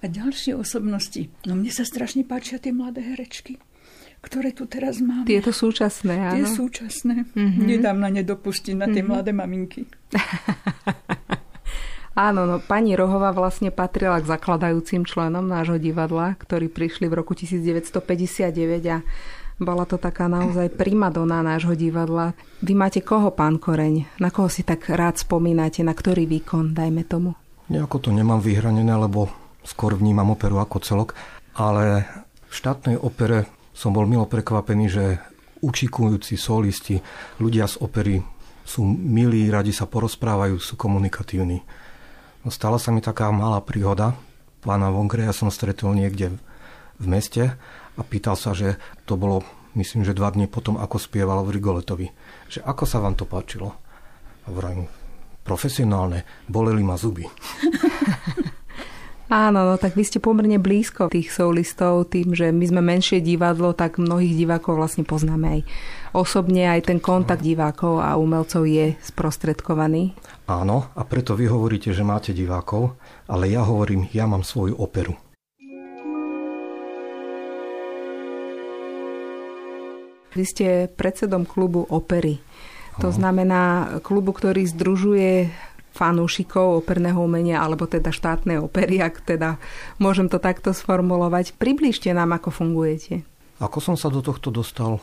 A 0.00 0.06
ďalšie 0.06 0.54
osobnosti. 0.54 1.26
No 1.42 1.58
mne 1.58 1.74
sa 1.74 1.82
strašne 1.82 2.22
páčia 2.22 2.62
tie 2.62 2.70
mladé 2.70 3.02
herečky 3.02 3.58
ktoré 4.20 4.52
tu 4.52 4.68
teraz 4.68 5.00
máme. 5.00 5.24
Tieto 5.24 5.48
súčasné, 5.48 6.12
áno. 6.12 6.36
Tie 6.36 6.44
súčasné. 6.44 7.24
Mm-hmm. 7.32 7.64
Nedám 7.64 7.96
na 7.96 8.12
ne 8.12 8.20
dopustiť 8.20 8.76
na 8.76 8.86
tie 8.92 9.00
mm-hmm. 9.00 9.08
mladé 9.08 9.32
maminky. 9.32 9.82
Áno, 12.20 12.44
no 12.44 12.60
pani 12.60 12.92
Rohová 12.92 13.32
vlastne 13.32 13.72
patrila 13.72 14.20
k 14.20 14.28
zakladajúcim 14.28 15.08
členom 15.08 15.40
nášho 15.48 15.80
divadla, 15.80 16.36
ktorí 16.36 16.68
prišli 16.68 17.08
v 17.08 17.16
roku 17.16 17.32
1959 17.32 18.52
a 18.92 19.00
bola 19.56 19.88
to 19.88 19.96
taká 19.96 20.28
naozaj 20.28 20.68
primadona 20.76 21.40
nášho 21.40 21.72
divadla. 21.72 22.36
Vy 22.60 22.76
máte 22.76 23.00
koho, 23.00 23.32
pán 23.32 23.56
Koreň? 23.56 24.20
Na 24.20 24.28
koho 24.28 24.52
si 24.52 24.68
tak 24.68 24.92
rád 24.92 25.16
spomínate? 25.16 25.80
Na 25.80 25.96
ktorý 25.96 26.28
výkon, 26.28 26.76
dajme 26.76 27.08
tomu? 27.08 27.32
Nejako 27.72 27.96
to 28.04 28.10
nemám 28.12 28.44
vyhranené, 28.44 28.92
lebo 28.92 29.32
skôr 29.64 29.96
vnímam 29.96 30.28
operu 30.28 30.60
ako 30.60 30.76
celok, 30.84 31.16
ale 31.56 32.04
v 32.44 32.52
štátnej 32.52 33.00
opere 33.00 33.48
som 33.72 33.96
bol 33.96 34.04
milo 34.04 34.28
prekvapený, 34.28 34.84
že 34.92 35.04
učikujúci 35.64 36.36
solisti, 36.36 37.00
ľudia 37.40 37.64
z 37.64 37.80
opery 37.80 38.20
sú 38.60 38.84
milí, 38.84 39.48
radi 39.48 39.72
sa 39.72 39.88
porozprávajú, 39.88 40.60
sú 40.60 40.76
komunikatívni. 40.76 41.64
No, 42.40 42.48
stala 42.48 42.80
sa 42.80 42.88
mi 42.88 43.04
taká 43.04 43.28
malá 43.28 43.60
príhoda. 43.60 44.16
Pána 44.64 44.88
Vongreja 44.88 45.32
som 45.36 45.52
stretol 45.52 45.92
niekde 45.92 46.40
v 46.96 47.06
meste 47.08 47.56
a 47.96 48.00
pýtal 48.00 48.36
sa, 48.36 48.56
že 48.56 48.80
to 49.04 49.20
bolo, 49.20 49.44
myslím, 49.76 50.04
že 50.04 50.16
dva 50.16 50.32
dní 50.32 50.48
potom, 50.48 50.80
ako 50.80 50.96
spieval 50.96 51.44
v 51.44 51.60
Rigoletovi. 51.60 52.08
Že 52.48 52.64
ako 52.64 52.84
sa 52.88 53.00
vám 53.04 53.16
to 53.16 53.28
páčilo? 53.28 53.76
A 54.44 54.48
vrajím, 54.52 54.88
profesionálne, 55.44 56.24
boleli 56.48 56.80
ma 56.80 56.96
zuby. 56.96 57.28
Áno, 59.30 59.62
no 59.62 59.78
tak 59.78 59.94
vy 59.94 60.02
ste 60.02 60.18
pomerne 60.18 60.58
blízko 60.58 61.06
tých 61.06 61.30
solistov 61.30 62.10
tým, 62.10 62.34
že 62.34 62.50
my 62.50 62.66
sme 62.66 62.82
menšie 62.82 63.22
divadlo, 63.22 63.70
tak 63.70 64.02
mnohých 64.02 64.34
divákov 64.34 64.74
vlastne 64.74 65.06
poznáme 65.06 65.46
aj 65.46 65.60
osobne, 66.18 66.66
aj 66.66 66.90
ten 66.90 66.98
kontakt 66.98 67.38
divákov 67.38 68.02
a 68.02 68.18
umelcov 68.18 68.66
je 68.66 68.98
sprostredkovaný. 68.98 70.18
Áno, 70.50 70.90
a 70.98 71.06
preto 71.06 71.38
vy 71.38 71.46
hovoríte, 71.46 71.94
že 71.94 72.02
máte 72.02 72.34
divákov, 72.34 72.98
ale 73.30 73.46
ja 73.54 73.62
hovorím, 73.62 74.10
ja 74.10 74.26
mám 74.26 74.42
svoju 74.42 74.74
operu. 74.74 75.14
Vy 80.34 80.42
ste 80.42 80.90
predsedom 80.90 81.46
klubu 81.46 81.86
opery. 81.86 82.42
To 83.00 83.08
znamená 83.08 83.96
klubu, 84.04 84.36
ktorý 84.36 84.68
združuje 84.68 85.48
fanúšikov 85.90 86.86
operného 86.86 87.18
umenia 87.18 87.60
alebo 87.60 87.86
teda 87.86 88.14
štátnej 88.14 88.62
opery, 88.62 89.02
ak 89.02 89.26
teda 89.26 89.58
môžem 89.98 90.30
to 90.30 90.38
takto 90.38 90.70
sformulovať. 90.70 91.58
Približte 91.58 92.10
nám, 92.14 92.34
ako 92.36 92.54
fungujete. 92.54 93.26
Ako 93.60 93.78
som 93.82 93.96
sa 93.98 94.08
do 94.08 94.24
tohto 94.24 94.48
dostal, 94.48 95.02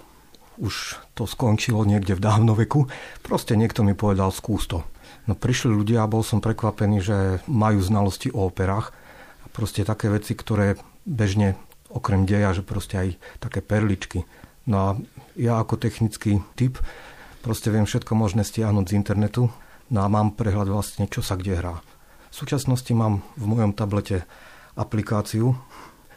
už 0.57 0.97
to 1.13 1.29
skončilo 1.29 1.85
niekde 1.85 2.17
v 2.17 2.23
dávno 2.23 2.57
veku. 2.57 2.89
Proste 3.21 3.53
niekto 3.53 3.85
mi 3.85 3.93
povedal, 3.93 4.33
skús 4.33 4.65
to. 4.65 4.81
No 5.29 5.37
prišli 5.37 5.69
ľudia 5.69 6.01
a 6.03 6.09
bol 6.09 6.25
som 6.25 6.41
prekvapený, 6.41 6.97
že 7.03 7.17
majú 7.45 7.83
znalosti 7.83 8.33
o 8.33 8.49
operách. 8.49 8.95
Proste 9.53 9.85
také 9.85 10.09
veci, 10.09 10.33
ktoré 10.33 10.79
bežne 11.05 11.59
okrem 11.93 12.25
deja, 12.25 12.51
že 12.55 12.65
proste 12.65 12.95
aj 12.97 13.09
také 13.39 13.59
perličky. 13.61 14.25
No 14.67 14.75
a 14.77 14.89
ja 15.39 15.61
ako 15.61 15.79
technický 15.79 16.43
typ 16.59 16.81
proste 17.39 17.71
viem 17.71 17.87
všetko 17.87 18.11
možné 18.17 18.43
stiahnuť 18.43 18.85
z 18.91 18.97
internetu 18.97 19.47
No 19.87 20.03
a 20.03 20.07
mám 20.11 20.35
prehľad 20.35 20.67
vlastne, 20.67 21.07
čo 21.07 21.23
sa 21.23 21.39
kde 21.39 21.53
hrá. 21.55 21.75
V 22.31 22.35
súčasnosti 22.35 22.91
mám 22.91 23.23
v 23.39 23.45
mojom 23.47 23.71
tablete 23.71 24.27
aplikáciu, 24.75 25.55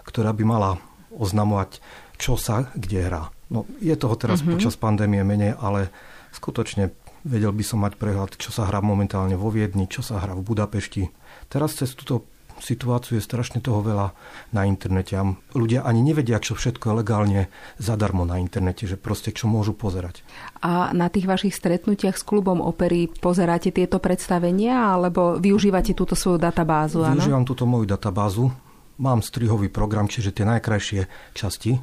ktorá 0.03 0.35
by 0.35 0.45
mala 0.45 0.71
oznamovať, 1.15 1.79
čo 2.19 2.35
sa 2.35 2.69
kde 2.75 3.07
hrá. 3.07 3.23
No, 3.51 3.67
je 3.83 3.95
toho 3.95 4.15
teraz 4.15 4.43
mm-hmm. 4.43 4.59
počas 4.59 4.75
pandémie 4.79 5.23
menej, 5.23 5.59
ale 5.59 5.91
skutočne 6.35 6.95
vedel 7.27 7.51
by 7.51 7.65
som 7.67 7.83
mať 7.83 7.99
prehľad, 7.99 8.39
čo 8.39 8.55
sa 8.55 8.67
hrá 8.67 8.79
momentálne 8.83 9.35
vo 9.35 9.51
Viedni, 9.51 9.91
čo 9.91 10.03
sa 10.03 10.23
hrá 10.23 10.35
v 10.39 10.47
Budapešti. 10.47 11.11
Teraz 11.51 11.79
cez 11.79 11.95
túto 11.95 12.27
situáciu 12.61 13.19
je 13.19 13.25
strašne 13.25 13.59
toho 13.65 13.81
veľa 13.83 14.13
na 14.55 14.69
internete 14.69 15.17
a 15.17 15.25
ľudia 15.57 15.83
ani 15.83 16.05
nevedia, 16.05 16.39
čo 16.39 16.55
všetko 16.55 16.85
je 16.93 16.99
legálne 17.03 17.41
zadarmo 17.81 18.29
na 18.29 18.39
internete, 18.39 18.87
že 18.87 19.01
proste 19.01 19.35
čo 19.35 19.49
môžu 19.49 19.75
pozerať. 19.75 20.23
A 20.61 20.93
na 20.93 21.09
tých 21.09 21.27
vašich 21.27 21.57
stretnutiach 21.57 22.21
s 22.21 22.25
klubom 22.25 22.61
opery 22.61 23.09
pozeráte 23.09 23.73
tieto 23.75 23.99
predstavenia 23.99 24.95
alebo 24.95 25.41
využívate 25.41 25.97
túto 25.97 26.15
svoju 26.15 26.39
databázu? 26.39 27.03
Využívam 27.03 27.49
túto 27.49 27.65
moju 27.65 27.89
databázu. 27.89 28.53
Mám 29.01 29.25
strihový 29.25 29.73
program, 29.73 30.13
čiže 30.13 30.37
tie 30.37 30.45
najkrajšie 30.45 31.33
časti, 31.33 31.81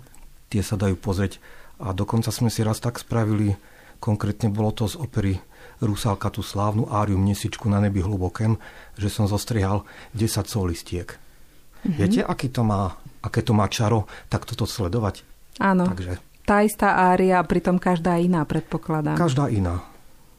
tie 0.53 0.61
sa 0.61 0.77
dajú 0.77 0.95
pozrieť. 1.01 1.41
A 1.81 1.93
dokonca 1.93 2.29
sme 2.29 2.53
si 2.53 2.61
raz 2.61 2.77
tak 2.77 3.01
spravili, 3.01 3.57
konkrétne 3.97 4.53
bolo 4.53 4.69
to 4.73 4.85
z 4.85 4.97
opery 5.01 5.41
Rusálka 5.77 6.33
tú 6.33 6.41
slávnu 6.41 6.89
áriu 6.89 7.21
Mnesičku 7.21 7.69
na 7.69 7.77
nebi 7.77 8.01
hlubokém, 8.01 8.57
že 8.97 9.13
som 9.13 9.29
zostrihal 9.29 9.85
10 10.17 10.49
solistiek. 10.49 11.13
Mm-hmm. 11.13 11.97
Viete, 11.97 12.21
aký 12.25 12.49
to 12.49 12.65
má, 12.65 12.97
aké 13.21 13.45
to 13.45 13.53
má 13.53 13.69
čaro, 13.69 14.09
tak 14.27 14.49
toto 14.49 14.65
sledovať? 14.65 15.21
Áno. 15.61 15.85
Takže... 15.89 16.17
Tá 16.47 16.63
istá 16.63 17.11
ária, 17.11 17.43
pritom 17.43 17.75
každá 17.75 18.17
iná, 18.17 18.47
predpokladám. 18.47 19.19
Každá 19.19 19.51
iná. 19.51 19.83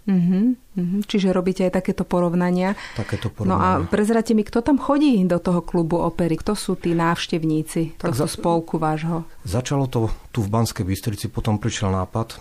Uh-huh, 0.08 0.56
uh-huh. 0.56 1.04
Čiže 1.04 1.36
robíte 1.36 1.68
aj 1.68 1.84
takéto 1.84 2.08
porovnania. 2.08 2.72
Takéto 2.96 3.28
porovnania. 3.28 3.52
No 3.52 3.84
a 3.84 3.84
prezrate 3.84 4.32
mi, 4.32 4.40
kto 4.40 4.64
tam 4.64 4.80
chodí 4.80 5.20
do 5.28 5.36
toho 5.36 5.60
klubu 5.60 6.00
opery? 6.00 6.40
Kto 6.40 6.56
sú 6.56 6.80
tí 6.80 6.96
návštevníci 6.96 8.00
tak 8.00 8.16
tohto 8.16 8.24
za... 8.24 8.32
spolku 8.40 8.80
vášho? 8.80 9.28
Začalo 9.44 9.84
to 9.84 10.08
tu 10.32 10.40
v 10.40 10.48
Banskej 10.48 10.88
Bystrici, 10.88 11.28
potom 11.28 11.60
prišiel 11.60 11.92
nápad, 11.92 12.40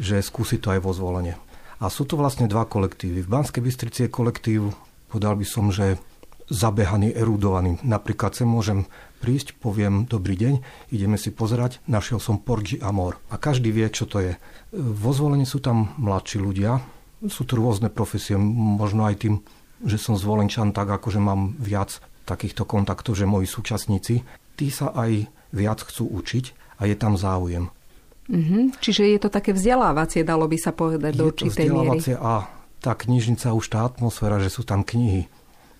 že 0.00 0.16
skúsi 0.24 0.56
to 0.56 0.72
aj 0.72 0.80
vo 0.80 0.96
zvolenie. 0.96 1.36
A 1.84 1.92
sú 1.92 2.08
to 2.08 2.16
vlastne 2.16 2.48
dva 2.48 2.64
kolektívy. 2.64 3.20
V 3.20 3.28
Banskej 3.28 3.60
Bystrici 3.60 4.08
je 4.08 4.14
kolektív, 4.16 4.72
povedal 5.12 5.36
by 5.36 5.44
som, 5.44 5.68
že 5.68 6.00
zabehaný, 6.48 7.12
erudovaný. 7.12 7.76
Napríklad 7.84 8.32
sem 8.32 8.48
môžem 8.48 8.88
prísť, 9.20 9.52
poviem 9.60 10.08
dobrý 10.08 10.32
deň, 10.32 10.54
ideme 10.96 11.20
si 11.20 11.28
pozerať, 11.28 11.84
našiel 11.84 12.24
som 12.24 12.40
Porgi 12.40 12.80
Amor. 12.80 13.20
A 13.28 13.36
každý 13.36 13.68
vie, 13.68 13.84
čo 13.92 14.08
to 14.08 14.24
je. 14.24 14.32
Vo 14.72 15.12
zvolení 15.12 15.44
sú 15.44 15.60
tam 15.60 15.92
mladší 16.00 16.40
ľudia, 16.40 16.80
sú 17.28 17.44
tu 17.44 17.60
rôzne 17.60 17.92
profesie, 17.92 18.40
možno 18.40 19.04
aj 19.04 19.20
tým, 19.20 19.44
že 19.84 20.00
som 20.00 20.16
zvolenčan, 20.16 20.72
tak 20.72 20.88
akože 20.88 21.20
mám 21.20 21.52
viac 21.60 22.00
takýchto 22.24 22.64
kontaktov, 22.64 23.12
že 23.12 23.28
moji 23.28 23.44
súčasníci, 23.44 24.24
tí 24.56 24.72
sa 24.72 24.88
aj 24.96 25.28
viac 25.52 25.84
chcú 25.84 26.08
učiť 26.16 26.80
a 26.80 26.88
je 26.88 26.96
tam 26.96 27.20
záujem. 27.20 27.68
Mm-hmm. 28.24 28.80
Čiže 28.80 29.02
je 29.04 29.18
to 29.20 29.28
také 29.28 29.52
vzdelávacie, 29.52 30.24
dalo 30.24 30.48
by 30.48 30.56
sa 30.56 30.72
povedať, 30.72 31.12
je 31.12 31.18
do 31.20 31.24
určitej 31.28 31.68
miery. 31.68 32.00
a 32.16 32.48
tá 32.80 32.92
knižnica, 32.92 33.52
už 33.52 33.66
tá 33.68 33.84
atmosféra, 33.84 34.40
že 34.40 34.52
sú 34.52 34.64
tam 34.64 34.84
knihy, 34.84 35.28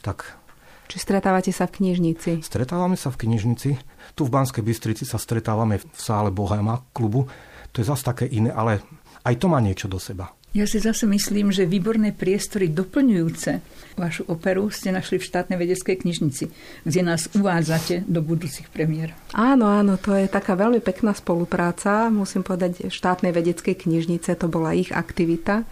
tak... 0.04 0.36
Či 0.84 1.00
stretávate 1.00 1.48
sa 1.48 1.64
v 1.64 1.80
knižnici? 1.80 2.44
Stretávame 2.44 3.00
sa 3.00 3.08
v 3.08 3.24
knižnici. 3.24 3.70
Tu 4.12 4.20
v 4.20 4.30
Banskej 4.32 4.60
Bystrici 4.60 5.08
sa 5.08 5.16
stretávame 5.16 5.80
v 5.80 5.96
sále 5.96 6.28
Bohema 6.28 6.84
klubu. 6.92 7.24
To 7.72 7.80
je 7.80 7.88
zase 7.88 8.04
také 8.04 8.28
iné, 8.28 8.52
ale 8.52 8.84
aj 9.24 9.40
to 9.40 9.48
má 9.48 9.64
niečo 9.64 9.88
do 9.88 9.96
seba. 9.96 10.36
Ja 10.54 10.70
si 10.70 10.78
zase 10.78 11.02
myslím, 11.11 11.50
že 11.50 11.66
výborné 11.66 12.14
priestory 12.14 12.70
doplňujúce 12.70 13.58
vašu 13.99 14.23
operu 14.30 14.70
ste 14.70 14.94
našli 14.94 15.18
v 15.18 15.26
štátnej 15.26 15.58
vedeckej 15.58 16.06
knižnici, 16.06 16.46
kde 16.87 17.00
nás 17.02 17.26
uvádzate 17.34 18.06
do 18.06 18.23
budúcich 18.23 18.70
premiér. 18.70 19.18
Áno, 19.34 19.66
áno, 19.66 19.99
to 19.99 20.14
je 20.14 20.30
taká 20.30 20.54
veľmi 20.54 20.78
pekná 20.78 21.11
spolupráca. 21.11 22.06
Musím 22.06 22.46
povedať, 22.46 22.87
štátnej 22.87 23.34
vedeckej 23.34 23.75
knižnice 23.75 24.38
to 24.38 24.46
bola 24.46 24.78
ich 24.78 24.94
aktivita, 24.94 25.66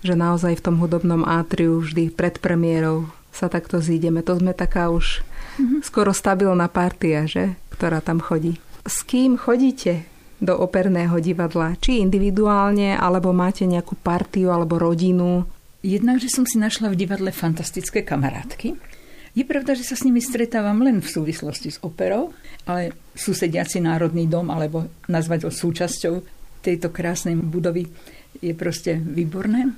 že 0.00 0.16
naozaj 0.16 0.56
v 0.56 0.64
tom 0.72 0.80
hudobnom 0.80 1.20
átriu 1.28 1.84
vždy 1.84 2.08
pred 2.08 2.40
premiérou 2.40 3.12
sa 3.28 3.52
takto 3.52 3.76
zídeme. 3.84 4.24
To 4.24 4.40
sme 4.40 4.56
taká 4.56 4.88
už 4.88 5.20
mm-hmm. 5.60 5.80
skoro 5.84 6.16
stabilná 6.16 6.72
partia, 6.72 7.28
že? 7.28 7.60
ktorá 7.76 8.00
tam 8.00 8.24
chodí. 8.24 8.56
S 8.88 9.04
kým 9.04 9.36
chodíte? 9.36 10.13
Do 10.40 10.54
operného 10.58 11.18
divadla? 11.20 11.78
Či 11.78 12.02
individuálne, 12.02 12.98
alebo 12.98 13.34
máte 13.34 13.66
nejakú 13.66 13.94
partiu 13.98 14.50
alebo 14.50 14.78
rodinu? 14.78 15.46
Jednak, 15.84 16.18
že 16.18 16.32
som 16.32 16.48
si 16.48 16.56
našla 16.56 16.90
v 16.90 16.98
divadle 16.98 17.30
fantastické 17.30 18.00
kamarátky. 18.00 18.74
Je 19.34 19.42
pravda, 19.42 19.74
že 19.74 19.82
sa 19.82 19.98
s 19.98 20.06
nimi 20.06 20.22
stretávam 20.22 20.78
len 20.78 21.02
v 21.02 21.10
súvislosti 21.10 21.74
s 21.74 21.82
operou, 21.82 22.30
ale 22.70 22.94
susediaci 23.18 23.82
Národný 23.82 24.30
dom, 24.30 24.46
alebo 24.46 24.86
nazvať 25.10 25.46
ho 25.46 25.50
súčasťou 25.50 26.14
tejto 26.62 26.88
krásnej 26.94 27.34
budovy, 27.34 27.90
je 28.38 28.54
proste 28.54 28.94
výborné. 28.94 29.74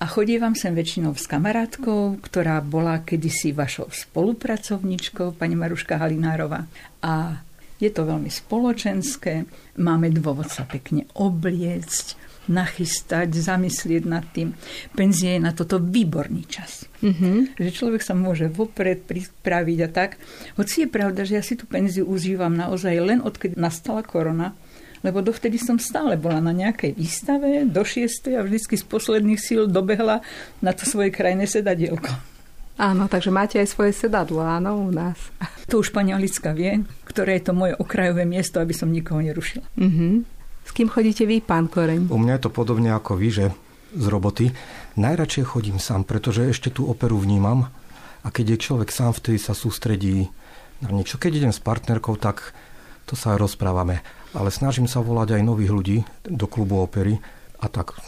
A 0.00 0.08
chodívam 0.08 0.56
sem 0.56 0.72
väčšinou 0.72 1.12
s 1.12 1.28
kamarátkou, 1.28 2.24
ktorá 2.24 2.64
bola 2.64 3.04
kedysi 3.04 3.52
vašou 3.52 3.92
spolupracovničkou, 3.92 5.36
pani 5.36 5.60
Maruška 5.60 6.00
Halinárova. 6.00 6.64
A 7.04 7.44
je 7.80 7.90
to 7.90 8.04
veľmi 8.04 8.28
spoločenské, 8.28 9.48
máme 9.80 10.12
dôvod 10.12 10.52
sa 10.52 10.68
pekne 10.68 11.08
obliecť, 11.16 12.30
nachystať, 12.50 13.32
zamyslieť 13.32 14.04
nad 14.04 14.26
tým. 14.26 14.52
Penzie 14.92 15.38
je 15.38 15.40
na 15.40 15.54
toto 15.56 15.78
výborný 15.78 16.44
čas. 16.50 16.84
Mm-hmm. 17.00 17.56
Že 17.56 17.70
človek 17.70 18.02
sa 18.04 18.12
môže 18.12 18.50
vopred 18.50 19.06
pripraviť 19.06 19.78
a 19.86 19.88
tak. 19.88 20.20
Hoci 20.58 20.84
je 20.84 20.88
pravda, 20.92 21.22
že 21.24 21.38
ja 21.38 21.44
si 21.46 21.56
tú 21.56 21.64
penziu 21.64 22.04
užívam 22.04 22.52
naozaj 22.52 22.94
len 23.00 23.20
odkedy 23.22 23.56
nastala 23.56 24.02
korona, 24.02 24.52
lebo 25.00 25.24
dovtedy 25.24 25.56
som 25.56 25.80
stále 25.80 26.20
bola 26.20 26.44
na 26.44 26.52
nejakej 26.52 26.92
výstave 26.92 27.64
do 27.64 27.80
6. 27.80 28.36
a 28.36 28.44
vždycky 28.44 28.76
z 28.76 28.84
posledných 28.84 29.40
síl 29.40 29.64
dobehla 29.64 30.20
na 30.60 30.72
to 30.76 30.84
svoje 30.84 31.08
krajné 31.08 31.48
sedadielko. 31.48 32.12
Áno, 32.80 33.12
takže 33.12 33.28
máte 33.28 33.60
aj 33.60 33.68
svoje 33.68 33.92
sedadlo, 33.92 34.40
áno, 34.40 34.88
u 34.88 34.90
nás. 34.90 35.20
To 35.70 35.84
už 35.84 35.94
pani 35.94 36.10
Alicka 36.10 36.50
vie, 36.50 36.82
ktoré 37.06 37.38
je 37.38 37.46
to 37.46 37.52
moje 37.54 37.78
okrajové 37.78 38.26
miesto, 38.26 38.58
aby 38.58 38.74
som 38.74 38.90
nikoho 38.90 39.22
nerušila. 39.22 39.62
Mm-hmm. 39.78 40.12
S 40.66 40.70
kým 40.74 40.90
chodíte 40.90 41.22
vy, 41.28 41.38
pán 41.38 41.70
Koreň? 41.70 42.10
U 42.10 42.18
mňa 42.18 42.40
je 42.40 42.42
to 42.42 42.50
podobne 42.50 42.90
ako 42.90 43.14
vy, 43.14 43.28
že 43.30 43.44
z 43.94 44.06
roboty. 44.10 44.50
Najradšej 44.98 45.46
chodím 45.46 45.78
sám, 45.78 46.02
pretože 46.02 46.42
ešte 46.42 46.74
tú 46.74 46.90
operu 46.90 47.22
vnímam 47.22 47.70
a 48.26 48.28
keď 48.34 48.58
je 48.58 48.64
človek 48.66 48.90
sám, 48.90 49.14
vtedy 49.14 49.38
sa 49.38 49.54
sústredí 49.54 50.26
na 50.82 50.90
niečo. 50.90 51.22
Keď 51.22 51.32
idem 51.38 51.52
s 51.54 51.62
partnerkou, 51.62 52.18
tak 52.18 52.50
to 53.06 53.14
sa 53.14 53.38
aj 53.38 53.46
rozprávame 53.46 54.02
ale 54.34 54.50
snažím 54.54 54.86
sa 54.86 55.02
volať 55.02 55.38
aj 55.38 55.42
nových 55.42 55.72
ľudí 55.72 55.98
do 56.26 56.46
klubu 56.46 56.78
opery 56.78 57.18
a 57.58 57.66
tak. 57.66 57.98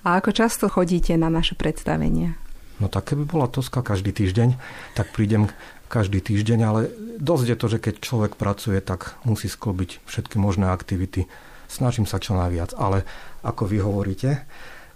A 0.00 0.16
ako 0.16 0.32
často 0.32 0.72
chodíte 0.72 1.12
na 1.20 1.28
naše 1.28 1.52
predstavenia? 1.52 2.40
No 2.80 2.88
tak 2.88 3.12
keby 3.12 3.28
bola 3.28 3.46
Toska 3.46 3.84
každý 3.84 4.10
týždeň, 4.10 4.56
tak 4.96 5.12
prídem 5.12 5.52
každý 5.92 6.24
týždeň, 6.24 6.58
ale 6.64 6.80
dosť 7.20 7.46
je 7.52 7.56
to, 7.58 7.66
že 7.68 7.78
keď 7.82 7.94
človek 8.00 8.32
pracuje, 8.40 8.80
tak 8.80 9.20
musí 9.28 9.46
sklbiť 9.52 10.02
všetky 10.08 10.40
možné 10.40 10.72
aktivity. 10.72 11.28
Snažím 11.68 12.08
sa 12.08 12.18
čo 12.18 12.34
najviac, 12.34 12.74
ale 12.74 13.04
ako 13.44 13.68
vy 13.68 13.78
hovoríte, 13.84 14.42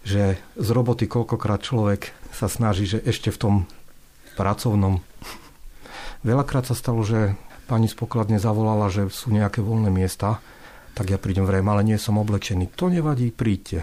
že 0.03 0.41
z 0.57 0.69
roboty 0.73 1.07
koľkokrát 1.07 1.63
človek 1.63 2.11
sa 2.35 2.51
snaží, 2.51 2.89
že 2.89 3.05
ešte 3.05 3.31
v 3.31 3.41
tom 3.41 3.55
pracovnom. 4.35 5.05
Veľakrát 6.27 6.67
sa 6.67 6.75
stalo, 6.75 7.05
že 7.05 7.39
pani 7.69 7.87
z 7.87 7.95
pokladne 7.95 8.41
zavolala, 8.41 8.91
že 8.91 9.13
sú 9.13 9.31
nejaké 9.31 9.61
voľné 9.61 9.93
miesta 9.93 10.43
tak 10.95 11.11
ja 11.11 11.19
prídem 11.19 11.43
vrem, 11.43 11.67
ale 11.67 11.83
nie 11.83 11.99
som 11.99 12.23
oblečený. 12.23 12.71
To 12.79 12.87
nevadí, 12.87 13.35
príďte. 13.35 13.83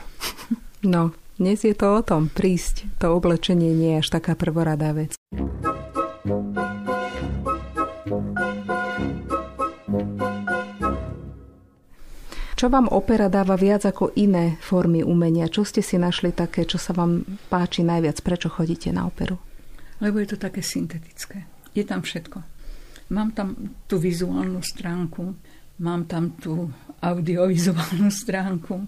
No, 0.81 1.13
dnes 1.41 1.57
je 1.65 1.73
to 1.73 1.97
o 1.97 2.01
tom, 2.05 2.29
prísť. 2.29 3.01
To 3.01 3.17
oblečenie 3.17 3.73
nie 3.73 3.97
je 3.97 4.05
až 4.05 4.13
taká 4.13 4.37
prvoradá 4.37 4.93
vec. 4.93 5.17
Čo 12.53 12.69
vám 12.69 12.93
opera 12.93 13.25
dáva 13.25 13.57
viac 13.57 13.89
ako 13.89 14.13
iné 14.13 14.61
formy 14.61 15.01
umenia? 15.01 15.49
Čo 15.49 15.65
ste 15.65 15.81
si 15.81 15.97
našli 15.97 16.29
také, 16.29 16.69
čo 16.69 16.77
sa 16.77 16.93
vám 16.93 17.25
páči 17.49 17.81
najviac? 17.81 18.21
Prečo 18.21 18.53
chodíte 18.53 18.93
na 18.93 19.09
operu? 19.09 19.41
Lebo 19.97 20.21
je 20.21 20.37
to 20.37 20.37
také 20.37 20.61
syntetické. 20.61 21.49
Je 21.73 21.81
tam 21.81 22.05
všetko. 22.05 22.37
Mám 23.17 23.33
tam 23.33 23.57
tú 23.89 23.97
vizuálnu 23.97 24.61
stránku, 24.61 25.33
mám 25.81 26.05
tam 26.05 26.37
tú 26.37 26.69
audiovizuálnu 27.01 28.13
stránku, 28.21 28.85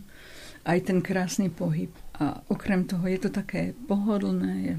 aj 0.70 0.78
ten 0.86 1.02
krásny 1.02 1.50
pohyb. 1.50 2.03
A 2.22 2.46
okrem 2.50 2.86
toho 2.86 3.06
je 3.10 3.18
to 3.18 3.30
také 3.34 3.74
pohodlné. 3.90 4.78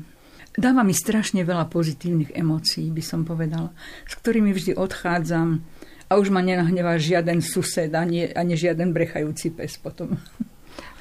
Dáva 0.55 0.87
mi 0.87 0.95
strašne 0.95 1.43
veľa 1.43 1.67
pozitívnych 1.67 2.31
emócií, 2.31 2.87
by 2.95 3.03
som 3.03 3.27
povedala, 3.27 3.75
s 4.07 4.15
ktorými 4.15 4.55
vždy 4.55 4.79
odchádzam 4.79 5.59
a 6.07 6.13
už 6.15 6.31
ma 6.31 6.47
nenahnevá 6.47 6.95
žiaden 6.95 7.43
sused 7.43 7.91
ani, 7.91 8.31
ani 8.31 8.55
žiaden 8.55 8.95
brechajúci 8.95 9.51
pes 9.51 9.75
potom. 9.83 10.15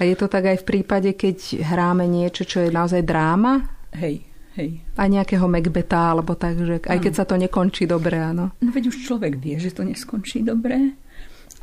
A 0.02 0.10
je 0.10 0.17
to 0.17 0.26
tak 0.26 0.50
aj 0.50 0.65
v 0.65 0.67
prípade, 0.69 1.13
keď 1.13 1.62
hráme 1.62 2.10
niečo, 2.10 2.50
čo 2.50 2.65
je 2.65 2.74
naozaj 2.74 3.06
dráma? 3.06 3.62
Hej, 3.93 4.26
hej. 4.58 4.82
A 4.98 5.06
nejakého 5.06 5.46
Macbeta, 5.46 6.17
alebo 6.17 6.34
tak, 6.34 6.58
že 6.58 6.82
aj 6.82 6.98
keď 6.98 7.13
sa 7.13 7.26
to 7.30 7.38
nekončí 7.38 7.86
dobre, 7.86 8.17
áno. 8.17 8.58
No 8.58 8.69
veď 8.74 8.89
už 8.89 9.06
človek 9.06 9.38
vie, 9.38 9.62
že 9.62 9.69
to 9.69 9.86
neskončí 9.86 10.41
dobre 10.41 10.98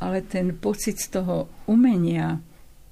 ale 0.01 0.25
ten 0.25 0.57
pocit 0.57 0.97
z 0.97 1.21
toho 1.21 1.47
umenia, 1.69 2.41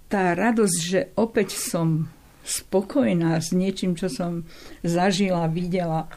tá 0.10 0.34
radosť, 0.34 0.78
že 0.82 1.00
opäť 1.16 1.54
som 1.56 2.10
spokojná 2.42 3.38
s 3.38 3.54
niečím, 3.54 3.94
čo 3.94 4.10
som 4.10 4.44
zažila, 4.82 5.46
videla 5.46 6.10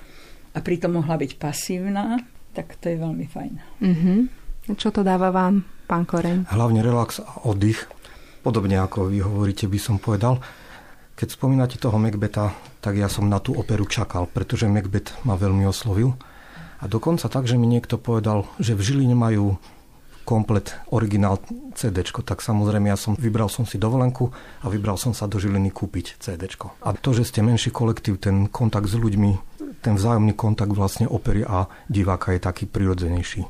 a 0.56 0.58
pritom 0.58 0.96
mohla 0.96 1.20
byť 1.20 1.36
pasívna, 1.36 2.24
tak 2.56 2.80
to 2.80 2.88
je 2.88 2.96
veľmi 2.96 3.26
fajn. 3.28 3.52
Mm-hmm. 3.84 4.18
Čo 4.80 4.88
to 4.96 5.04
dáva 5.04 5.28
vám, 5.28 5.64
pán 5.84 6.08
Koreň? 6.08 6.48
Hlavne 6.48 6.80
relax 6.80 7.20
a 7.20 7.44
oddych. 7.44 7.84
Podobne 8.40 8.80
ako 8.80 9.12
vy 9.12 9.20
hovoríte, 9.20 9.68
by 9.68 9.78
som 9.78 9.96
povedal. 10.00 10.40
Keď 11.12 11.28
spomínate 11.38 11.76
toho 11.76 12.00
Macbeta, 12.00 12.56
tak 12.80 12.98
ja 12.98 13.06
som 13.06 13.28
na 13.28 13.38
tú 13.38 13.54
operu 13.54 13.84
čakal, 13.86 14.26
pretože 14.26 14.66
Macbeth 14.66 15.14
ma 15.28 15.36
veľmi 15.36 15.68
oslovil. 15.68 16.16
A 16.82 16.90
dokonca 16.90 17.30
tak, 17.30 17.46
že 17.46 17.54
mi 17.60 17.70
niekto 17.70 18.00
povedal, 18.00 18.48
že 18.58 18.74
v 18.74 18.82
Žiline 18.82 19.14
majú 19.14 19.60
komplet 20.22 20.78
originál 20.94 21.42
CD, 21.74 22.02
tak 22.02 22.38
samozrejme 22.40 22.88
ja 22.90 22.98
som 22.98 23.18
vybral 23.18 23.50
som 23.50 23.66
si 23.66 23.76
dovolenku 23.76 24.30
a 24.62 24.66
vybral 24.70 24.94
som 24.96 25.12
sa 25.12 25.26
do 25.26 25.36
Žiliny 25.38 25.74
kúpiť 25.74 26.22
CD. 26.22 26.46
A 26.82 26.88
to, 26.94 27.10
že 27.14 27.26
ste 27.26 27.42
menší 27.42 27.74
kolektív, 27.74 28.22
ten 28.22 28.46
kontakt 28.46 28.88
s 28.88 28.96
ľuďmi, 28.96 29.30
ten 29.82 29.94
vzájomný 29.98 30.34
kontakt 30.38 30.70
vlastne 30.72 31.10
opery 31.10 31.42
a 31.42 31.66
diváka 31.90 32.32
je 32.32 32.40
taký 32.40 32.64
prirodzenejší. 32.70 33.42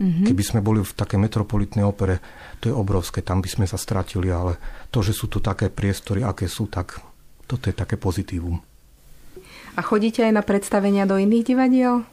Mm-hmm. 0.00 0.24
Keby 0.32 0.42
sme 0.44 0.60
boli 0.64 0.80
v 0.80 0.96
takej 0.96 1.20
metropolitnej 1.20 1.84
opere, 1.84 2.24
to 2.56 2.72
je 2.72 2.74
obrovské, 2.74 3.20
tam 3.20 3.44
by 3.44 3.48
sme 3.52 3.66
sa 3.68 3.76
stratili, 3.76 4.32
ale 4.32 4.56
to, 4.88 5.04
že 5.04 5.12
sú 5.12 5.28
tu 5.28 5.44
také 5.44 5.68
priestory, 5.68 6.24
aké 6.24 6.48
sú, 6.48 6.72
tak 6.72 7.04
toto 7.44 7.68
je 7.68 7.76
také 7.76 8.00
pozitívum. 8.00 8.56
A 9.76 9.80
chodíte 9.84 10.24
aj 10.24 10.32
na 10.32 10.40
predstavenia 10.40 11.04
do 11.04 11.20
iných 11.20 11.44
divadiel? 11.52 12.04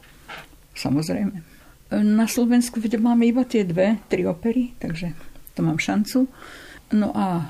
Samozrejme. 0.76 1.57
Na 1.88 2.28
Slovensku 2.28 2.84
máme 3.00 3.24
iba 3.24 3.48
tie 3.48 3.64
dve, 3.64 3.96
tri 4.12 4.28
opery, 4.28 4.76
takže 4.76 5.16
to 5.56 5.64
mám 5.64 5.80
šancu. 5.80 6.28
No 6.92 7.12
a 7.16 7.48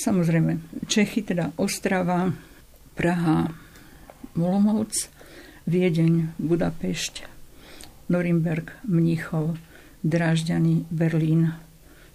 samozrejme 0.00 0.60
Čechy, 0.88 1.20
teda 1.20 1.52
Ostrava, 1.60 2.32
Praha, 2.96 3.52
Molomovc, 4.32 5.12
Viedeň, 5.68 6.36
Budapešť, 6.40 7.28
Norimberg, 8.08 8.72
Mníchov, 8.88 9.60
Drážďany, 10.00 10.88
Berlín, 10.88 11.52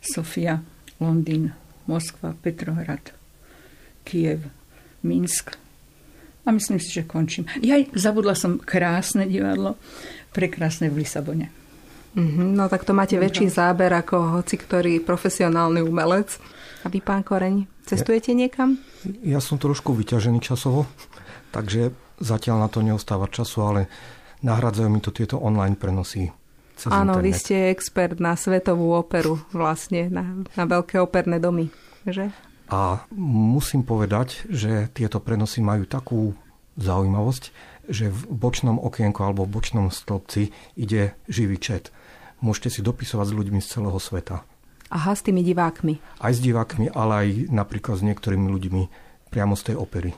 Sofia, 0.02 0.66
Londýn, 0.98 1.54
Moskva, 1.86 2.34
Petrohrad, 2.34 3.14
Kiev, 4.02 4.50
Minsk. 5.06 5.58
A 6.42 6.50
myslím 6.50 6.82
si, 6.82 6.90
že 6.90 7.06
končím. 7.06 7.46
Ja 7.62 7.78
zabudla 7.94 8.34
som 8.34 8.58
krásne 8.58 9.30
divadlo 9.30 9.78
prekrásne 10.32 10.88
v 10.88 11.04
Lisabone. 11.04 11.52
Mm-hmm, 12.12 12.50
no 12.60 12.68
tak 12.68 12.84
to 12.84 12.92
máte 12.92 13.16
Dobre. 13.16 13.32
väčší 13.32 13.48
záber 13.48 13.92
ako 13.96 14.42
hoci 14.42 14.60
ktorý 14.60 15.00
profesionálny 15.00 15.80
umelec. 15.80 16.36
A 16.84 16.92
vy, 16.92 17.00
pán 17.00 17.24
Koreň, 17.24 17.70
cestujete 17.88 18.36
niekam? 18.36 18.76
Ja 19.24 19.40
som 19.40 19.62
trošku 19.62 19.96
vyťažený 19.96 20.44
časovo, 20.44 20.90
takže 21.56 21.96
zatiaľ 22.20 22.68
na 22.68 22.70
to 22.74 22.84
neostáva 22.84 23.32
času, 23.32 23.58
ale 23.64 23.82
nahradzajú 24.44 24.90
mi 24.92 25.00
to 25.00 25.14
tieto 25.14 25.40
online 25.40 25.78
prenosy. 25.80 26.34
Áno, 26.90 27.22
internet. 27.22 27.26
vy 27.26 27.32
ste 27.38 27.56
expert 27.70 28.18
na 28.18 28.34
svetovú 28.34 28.98
operu, 28.98 29.38
vlastne 29.54 30.10
na, 30.10 30.26
na 30.58 30.66
veľké 30.66 30.98
operné 30.98 31.38
domy, 31.38 31.70
že? 32.10 32.34
A 32.74 33.06
musím 33.14 33.86
povedať, 33.86 34.50
že 34.50 34.90
tieto 34.90 35.22
prenosy 35.22 35.62
majú 35.62 35.86
takú 35.86 36.34
zaujímavosť, 36.82 37.54
že 37.92 38.08
v 38.08 38.22
bočnom 38.32 38.80
okienku 38.80 39.20
alebo 39.22 39.44
v 39.44 39.60
bočnom 39.60 39.92
stĺpci 39.92 40.50
ide 40.80 41.14
živý 41.28 41.60
čet. 41.60 41.92
Môžete 42.42 42.80
si 42.80 42.82
dopisovať 42.82 43.28
s 43.30 43.38
ľuďmi 43.38 43.60
z 43.62 43.68
celého 43.68 44.00
sveta. 44.02 44.42
Aha, 44.92 45.12
s 45.16 45.22
tými 45.24 45.46
divákmi. 45.46 46.00
Aj 46.20 46.34
s 46.34 46.44
divákmi, 46.44 46.92
ale 46.92 47.14
aj 47.14 47.28
napríklad 47.54 48.02
s 48.02 48.04
niektorými 48.04 48.48
ľuďmi 48.50 48.82
priamo 49.32 49.56
z 49.56 49.72
tej 49.72 49.76
opery. 49.80 50.12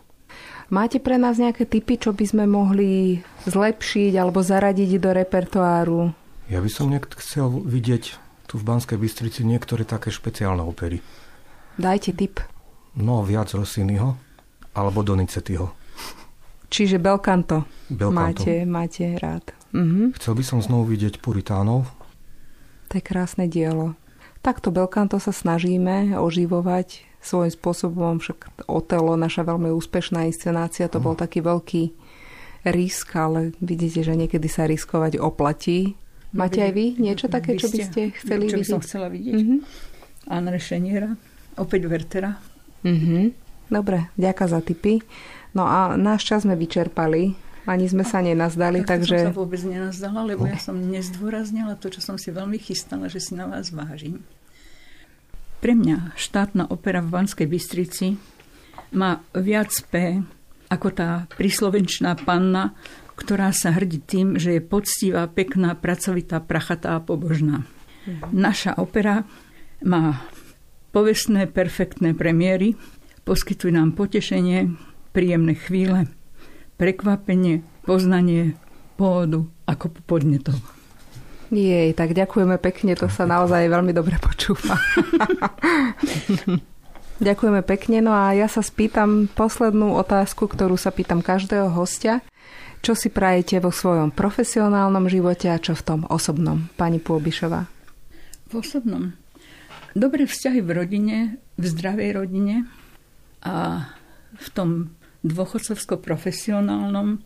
Máte 0.73 0.97
pre 0.97 1.21
nás 1.21 1.37
nejaké 1.37 1.69
typy, 1.69 2.01
čo 2.01 2.15
by 2.15 2.25
sme 2.25 2.45
mohli 2.49 3.21
zlepšiť 3.45 4.17
alebo 4.17 4.41
zaradiť 4.41 4.97
do 4.97 5.09
repertoáru? 5.13 6.01
Ja 6.49 6.57
by 6.63 6.69
som 6.71 6.89
nejak 6.89 7.13
chcel 7.21 7.51
vidieť 7.61 8.17
tu 8.49 8.57
v 8.57 8.65
Banskej 8.65 8.97
Bystrici 8.97 9.45
niektoré 9.45 9.85
také 9.85 10.09
špeciálne 10.09 10.65
opery. 10.65 11.05
Dajte 11.77 12.17
tip. 12.17 12.41
No, 12.97 13.21
viac 13.21 13.53
Rossiniho 13.53 14.17
alebo 14.73 15.05
Donizettiho. 15.05 15.82
Čiže 16.73 16.97
Belcanto, 16.97 17.69
Belcanto. 17.93 18.17
Máte, 18.17 18.65
máte 18.65 19.05
rád. 19.21 19.53
Mhm. 19.77 20.17
Chcel 20.17 20.33
by 20.33 20.43
som 20.43 20.57
znovu 20.57 20.89
vidieť 20.97 21.21
Puritánov. 21.21 21.85
To 22.89 22.93
je 22.97 23.03
krásne 23.05 23.45
dielo. 23.45 23.93
Takto 24.41 24.73
Belcanto 24.73 25.21
sa 25.21 25.29
snažíme 25.29 26.17
oživovať 26.17 27.05
svojím 27.23 27.53
spôsobom, 27.53 28.13
však 28.19 28.67
Otelo, 28.67 29.15
naša 29.15 29.47
veľmi 29.47 29.71
úspešná 29.71 30.27
inscenácia, 30.27 30.91
to 30.91 30.99
bol 30.99 31.15
taký 31.15 31.39
veľký 31.39 31.95
risk, 32.67 33.15
ale 33.15 33.55
vidíte, 33.63 34.03
že 34.03 34.17
niekedy 34.17 34.51
sa 34.51 34.67
riskovať 34.67 35.21
oplatí. 35.21 35.95
Máte 36.35 36.59
aj 36.59 36.73
vy 36.75 36.85
niečo 36.99 37.31
také, 37.31 37.55
čo 37.55 37.71
by 37.71 37.79
ste 37.85 38.01
chceli 38.17 38.49
čo 38.51 38.57
vidieť? 38.57 38.59
Čo 38.59 38.59
by 38.59 38.67
som 38.67 38.81
chcela 38.83 39.07
vidieť? 39.07 39.35
Mm-hmm. 39.39 39.59
Anne 40.27 40.59
Šeniera, 40.59 41.11
opäť 41.55 41.81
Wertera. 41.87 42.35
Mm-hmm. 42.83 43.23
Dobre, 43.71 44.11
ďaká 44.19 44.51
za 44.51 44.59
tipy. 44.59 44.99
No 45.53 45.69
a 45.69 45.93
náš 45.95 46.25
čas 46.25 46.43
sme 46.43 46.57
vyčerpali. 46.57 47.37
Ani 47.63 47.87
sme 47.87 48.03
sa 48.03 48.19
nenazdali, 48.19 48.83
tak 48.83 49.07
takže... 49.07 49.23
som 49.23 49.31
sa 49.31 49.39
vôbec 49.39 49.61
nenazdala, 49.63 50.27
lebo 50.27 50.43
ja 50.43 50.59
som 50.59 50.75
nezdôraznila 50.75 51.79
to, 51.79 51.87
čo 51.87 52.03
som 52.03 52.19
si 52.19 52.27
veľmi 52.27 52.59
chystala, 52.59 53.07
že 53.07 53.23
si 53.23 53.39
na 53.39 53.47
vás 53.47 53.71
vážim. 53.71 54.19
Pre 55.63 55.71
mňa 55.71 56.11
štátna 56.19 56.67
opera 56.67 56.99
v 56.99 57.07
Banskej 57.07 57.47
Bystrici 57.47 58.19
má 58.91 59.23
viac 59.31 59.71
P 59.87 60.19
ako 60.67 60.87
tá 60.91 61.09
príslovenčná 61.39 62.19
panna, 62.19 62.75
ktorá 63.15 63.55
sa 63.55 63.71
hrdí 63.71 64.03
tým, 64.03 64.35
že 64.35 64.59
je 64.59 64.61
poctivá, 64.61 65.29
pekná, 65.31 65.77
pracovitá, 65.77 66.43
prachatá 66.43 66.99
a 66.99 67.03
pobožná. 67.03 67.63
Mhm. 68.03 68.35
Naša 68.35 68.75
opera 68.75 69.23
má 69.87 70.19
povestné, 70.91 71.47
perfektné 71.47 72.11
premiéry, 72.11 72.75
poskytuje 73.23 73.71
nám 73.71 73.95
potešenie, 73.95 74.67
príjemné 75.13 75.53
chvíle, 75.53 76.09
prekvapenie, 76.81 77.61
poznanie, 77.85 78.57
pôvodu 78.97 79.45
ako 79.69 79.93
podnetov. 80.09 80.57
Jej, 81.53 81.93
tak 81.93 82.17
ďakujeme 82.17 82.57
pekne, 82.57 82.97
to 82.97 83.05
sa 83.13 83.29
naozaj 83.29 83.69
veľmi 83.69 83.93
dobre 83.93 84.17
počúva. 84.17 84.73
ďakujeme 87.29 87.61
pekne, 87.61 88.01
no 88.01 88.09
a 88.09 88.33
ja 88.33 88.49
sa 88.49 88.65
spýtam 88.65 89.29
poslednú 89.29 89.93
otázku, 89.93 90.49
ktorú 90.49 90.81
sa 90.81 90.89
pýtam 90.89 91.21
každého 91.21 91.69
hostia. 91.69 92.25
Čo 92.83 92.97
si 92.97 93.13
prajete 93.13 93.61
vo 93.61 93.69
svojom 93.69 94.11
profesionálnom 94.11 95.07
živote 95.07 95.47
a 95.53 95.61
čo 95.61 95.77
v 95.77 95.85
tom 95.85 95.99
osobnom, 96.09 96.67
pani 96.73 96.97
Pôbišová? 96.97 97.69
V 98.49 98.53
osobnom? 98.59 99.13
Dobré 99.93 100.25
vzťahy 100.25 100.59
v 100.65 100.69
rodine, 100.73 101.17
v 101.55 101.65
zdravej 101.69 102.09
rodine 102.17 102.65
a 103.45 103.87
v 104.33 104.47
tom 104.57 104.97
dôchodcovsko-profesionálnom 105.23 107.23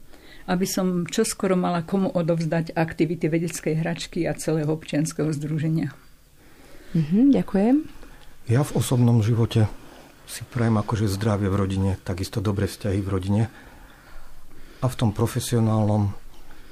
aby 0.47 0.63
som 0.63 1.03
čoskoro 1.03 1.59
mala 1.59 1.83
komu 1.83 2.07
odovzdať 2.07 2.71
aktivity 2.71 3.27
vedeckej 3.27 3.83
hračky 3.83 4.23
a 4.23 4.33
celého 4.33 4.71
občianského 4.71 5.27
združenia. 5.35 5.91
Mhm, 6.95 7.35
ďakujem. 7.35 7.75
Ja 8.47 8.63
v 8.63 8.71
osobnom 8.79 9.19
živote 9.19 9.67
si 10.23 10.47
prajem 10.47 10.79
akože 10.79 11.11
zdravie 11.11 11.51
v 11.51 11.59
rodine, 11.59 11.91
takisto 12.07 12.39
dobré 12.39 12.71
vzťahy 12.71 12.99
v 13.03 13.11
rodine. 13.11 13.43
A 14.79 14.87
v 14.87 14.95
tom 14.95 15.11
profesionálnom 15.11 16.15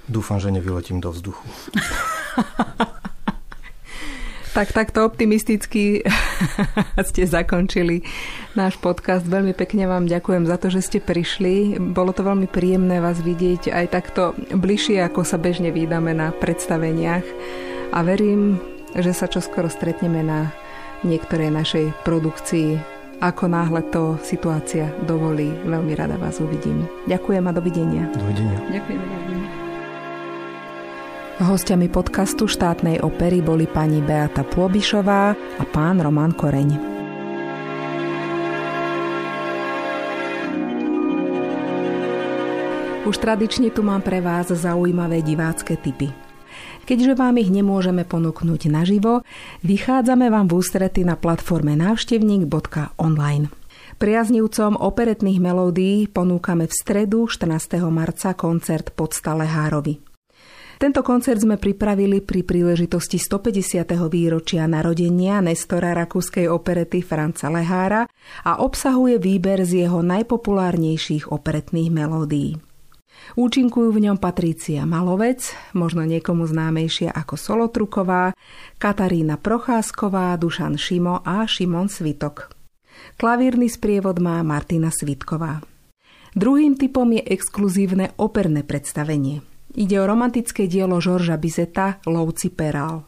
dúfam, 0.08 0.40
že 0.40 0.56
nevyletím 0.56 1.04
do 1.04 1.12
vzduchu. 1.12 1.44
Tak 4.56 4.72
takto 4.72 5.04
optimisticky 5.04 6.00
ste 7.12 7.28
zakončili 7.28 8.08
náš 8.56 8.80
podcast. 8.80 9.28
Veľmi 9.28 9.52
pekne 9.52 9.84
vám 9.84 10.08
ďakujem 10.08 10.48
za 10.48 10.56
to, 10.56 10.72
že 10.72 10.80
ste 10.80 11.00
prišli. 11.04 11.76
Bolo 11.76 12.16
to 12.16 12.24
veľmi 12.24 12.48
príjemné 12.48 13.04
vás 13.04 13.20
vidieť 13.20 13.68
aj 13.68 13.86
takto 13.92 14.32
bližšie, 14.56 15.04
ako 15.04 15.28
sa 15.28 15.36
bežne 15.36 15.76
vydáme 15.76 16.16
na 16.16 16.32
predstaveniach. 16.32 17.28
A 17.92 18.00
verím, 18.08 18.56
že 18.96 19.12
sa 19.12 19.28
čoskoro 19.28 19.68
stretneme 19.68 20.24
na 20.24 20.56
niektorej 21.04 21.52
našej 21.52 21.92
produkcii. 22.08 22.80
Ako 23.20 23.52
náhle 23.52 23.84
to 23.92 24.16
situácia 24.24 24.88
dovolí, 25.04 25.52
veľmi 25.68 26.00
rada 26.00 26.16
vás 26.16 26.40
uvidím. 26.40 26.88
Ďakujem 27.12 27.44
a 27.44 27.52
dovidenia. 27.52 28.08
Dovidenia. 28.16 28.60
Ďakujem, 28.72 29.00
dovidenia. 29.04 29.65
Hostiami 31.36 31.92
podcastu 31.92 32.48
štátnej 32.48 33.04
opery 33.04 33.44
boli 33.44 33.68
pani 33.68 34.00
Beata 34.00 34.48
Pôbišová 34.48 35.36
a 35.36 35.64
pán 35.68 36.00
Roman 36.00 36.32
Koreň. 36.32 36.80
Už 43.04 43.16
tradične 43.20 43.68
tu 43.76 43.84
mám 43.84 44.00
pre 44.00 44.24
vás 44.24 44.48
zaujímavé 44.48 45.20
divácké 45.20 45.76
typy. 45.76 46.16
Keďže 46.88 47.20
vám 47.20 47.36
ich 47.36 47.52
nemôžeme 47.52 48.08
ponúknuť 48.08 48.72
naživo, 48.72 49.28
vychádzame 49.60 50.32
vám 50.32 50.48
v 50.48 50.56
ústrety 50.56 51.04
na 51.04 51.20
platforme 51.20 51.76
návštevník.online. 51.76 53.52
Priaznivcom 54.00 54.80
operetných 54.80 55.44
melódií 55.44 56.08
ponúkame 56.08 56.72
v 56.72 56.74
stredu 56.80 57.28
14. 57.28 57.84
marca 57.92 58.32
koncert 58.32 58.96
pod 58.96 59.12
Stalehárovi. 59.12 60.15
Tento 60.76 61.08
koncert 61.08 61.40
sme 61.40 61.56
pripravili 61.56 62.20
pri 62.20 62.44
príležitosti 62.44 63.16
150. 63.16 63.96
výročia 64.12 64.68
narodenia 64.68 65.40
Nestora 65.40 65.96
rakúskej 65.96 66.52
operety 66.52 67.00
Franca 67.00 67.48
Lehára 67.48 68.04
a 68.44 68.60
obsahuje 68.60 69.16
výber 69.16 69.64
z 69.64 69.88
jeho 69.88 70.04
najpopulárnejších 70.04 71.32
operetných 71.32 71.90
melódií. 71.96 72.60
Účinkujú 73.40 73.90
v 73.96 74.04
ňom 74.12 74.18
Patrícia 74.20 74.84
Malovec, 74.84 75.48
možno 75.72 76.04
niekomu 76.04 76.44
známejšia 76.44 77.16
ako 77.16 77.40
Solotruková, 77.40 78.36
Katarína 78.76 79.40
Procházková, 79.40 80.36
Dušan 80.36 80.76
Šimo 80.76 81.24
a 81.24 81.48
Šimon 81.48 81.88
Svitok. 81.88 82.52
Klavírny 83.16 83.72
sprievod 83.72 84.20
má 84.20 84.44
Martina 84.44 84.92
Svitková. 84.92 85.64
Druhým 86.36 86.76
typom 86.76 87.08
je 87.16 87.24
exkluzívne 87.24 88.12
operné 88.20 88.68
predstavenie– 88.68 89.40
Ide 89.76 90.00
o 90.00 90.08
romantické 90.08 90.72
dielo 90.72 91.04
Žorža 91.04 91.36
Bizeta 91.36 92.00
Lovci 92.08 92.48
Perál. 92.48 93.04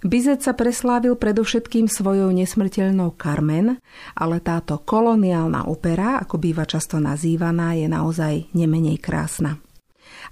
Bizet 0.00 0.40
sa 0.40 0.56
preslávil 0.56 1.20
predovšetkým 1.20 1.84
svojou 1.84 2.32
nesmrteľnou 2.32 3.12
Carmen, 3.20 3.76
ale 4.16 4.36
táto 4.40 4.80
koloniálna 4.80 5.68
opera, 5.68 6.16
ako 6.22 6.40
býva 6.40 6.64
často 6.64 6.96
nazývaná, 6.96 7.76
je 7.76 7.92
naozaj 7.92 8.48
nemenej 8.56 8.96
krásna. 9.04 9.60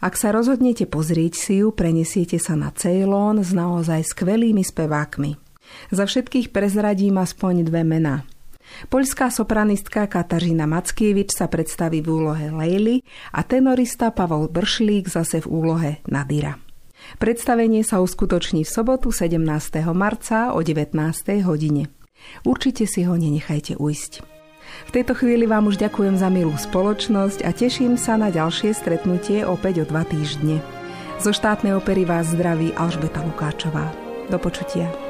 Ak 0.00 0.16
sa 0.16 0.32
rozhodnete 0.32 0.88
pozrieť 0.88 1.34
si 1.36 1.60
ju, 1.60 1.76
prenesiete 1.76 2.40
sa 2.40 2.56
na 2.56 2.72
Ceylon 2.72 3.44
s 3.44 3.52
naozaj 3.52 4.06
skvelými 4.16 4.64
spevákmi. 4.64 5.36
Za 5.92 6.08
všetkých 6.08 6.56
prezradím 6.56 7.20
aspoň 7.20 7.68
dve 7.68 7.84
mená– 7.84 8.22
Poľská 8.92 9.32
sopranistka 9.32 10.04
Katažina 10.04 10.68
Mackievič 10.68 11.32
sa 11.32 11.48
predstaví 11.48 12.04
v 12.04 12.08
úlohe 12.12 12.46
Lejly 12.52 13.02
a 13.32 13.40
tenorista 13.42 14.12
Pavol 14.12 14.52
Bršlík 14.52 15.08
zase 15.08 15.40
v 15.42 15.46
úlohe 15.48 15.90
Nadira. 16.06 16.60
Predstavenie 17.16 17.86
sa 17.86 18.02
uskutoční 18.02 18.66
v 18.66 18.70
sobotu 18.70 19.14
17. 19.14 19.38
marca 19.94 20.52
o 20.52 20.60
19. 20.60 20.92
hodine. 21.46 21.88
Určite 22.42 22.84
si 22.84 23.06
ho 23.06 23.14
nenechajte 23.14 23.78
ujsť. 23.78 24.12
V 24.66 24.90
tejto 24.90 25.14
chvíli 25.14 25.46
vám 25.46 25.70
už 25.70 25.78
ďakujem 25.78 26.18
za 26.18 26.26
milú 26.26 26.52
spoločnosť 26.58 27.46
a 27.46 27.54
teším 27.54 27.94
sa 27.94 28.18
na 28.18 28.34
ďalšie 28.34 28.74
stretnutie 28.74 29.46
opäť 29.46 29.82
o 29.82 29.88
dva 29.88 30.02
týždne. 30.02 30.58
Zo 31.22 31.30
štátnej 31.32 31.72
opery 31.78 32.04
vás 32.04 32.34
zdraví 32.34 32.74
Alžbeta 32.74 33.22
Lukáčová. 33.24 33.88
Do 34.28 34.36
počutia. 34.42 35.05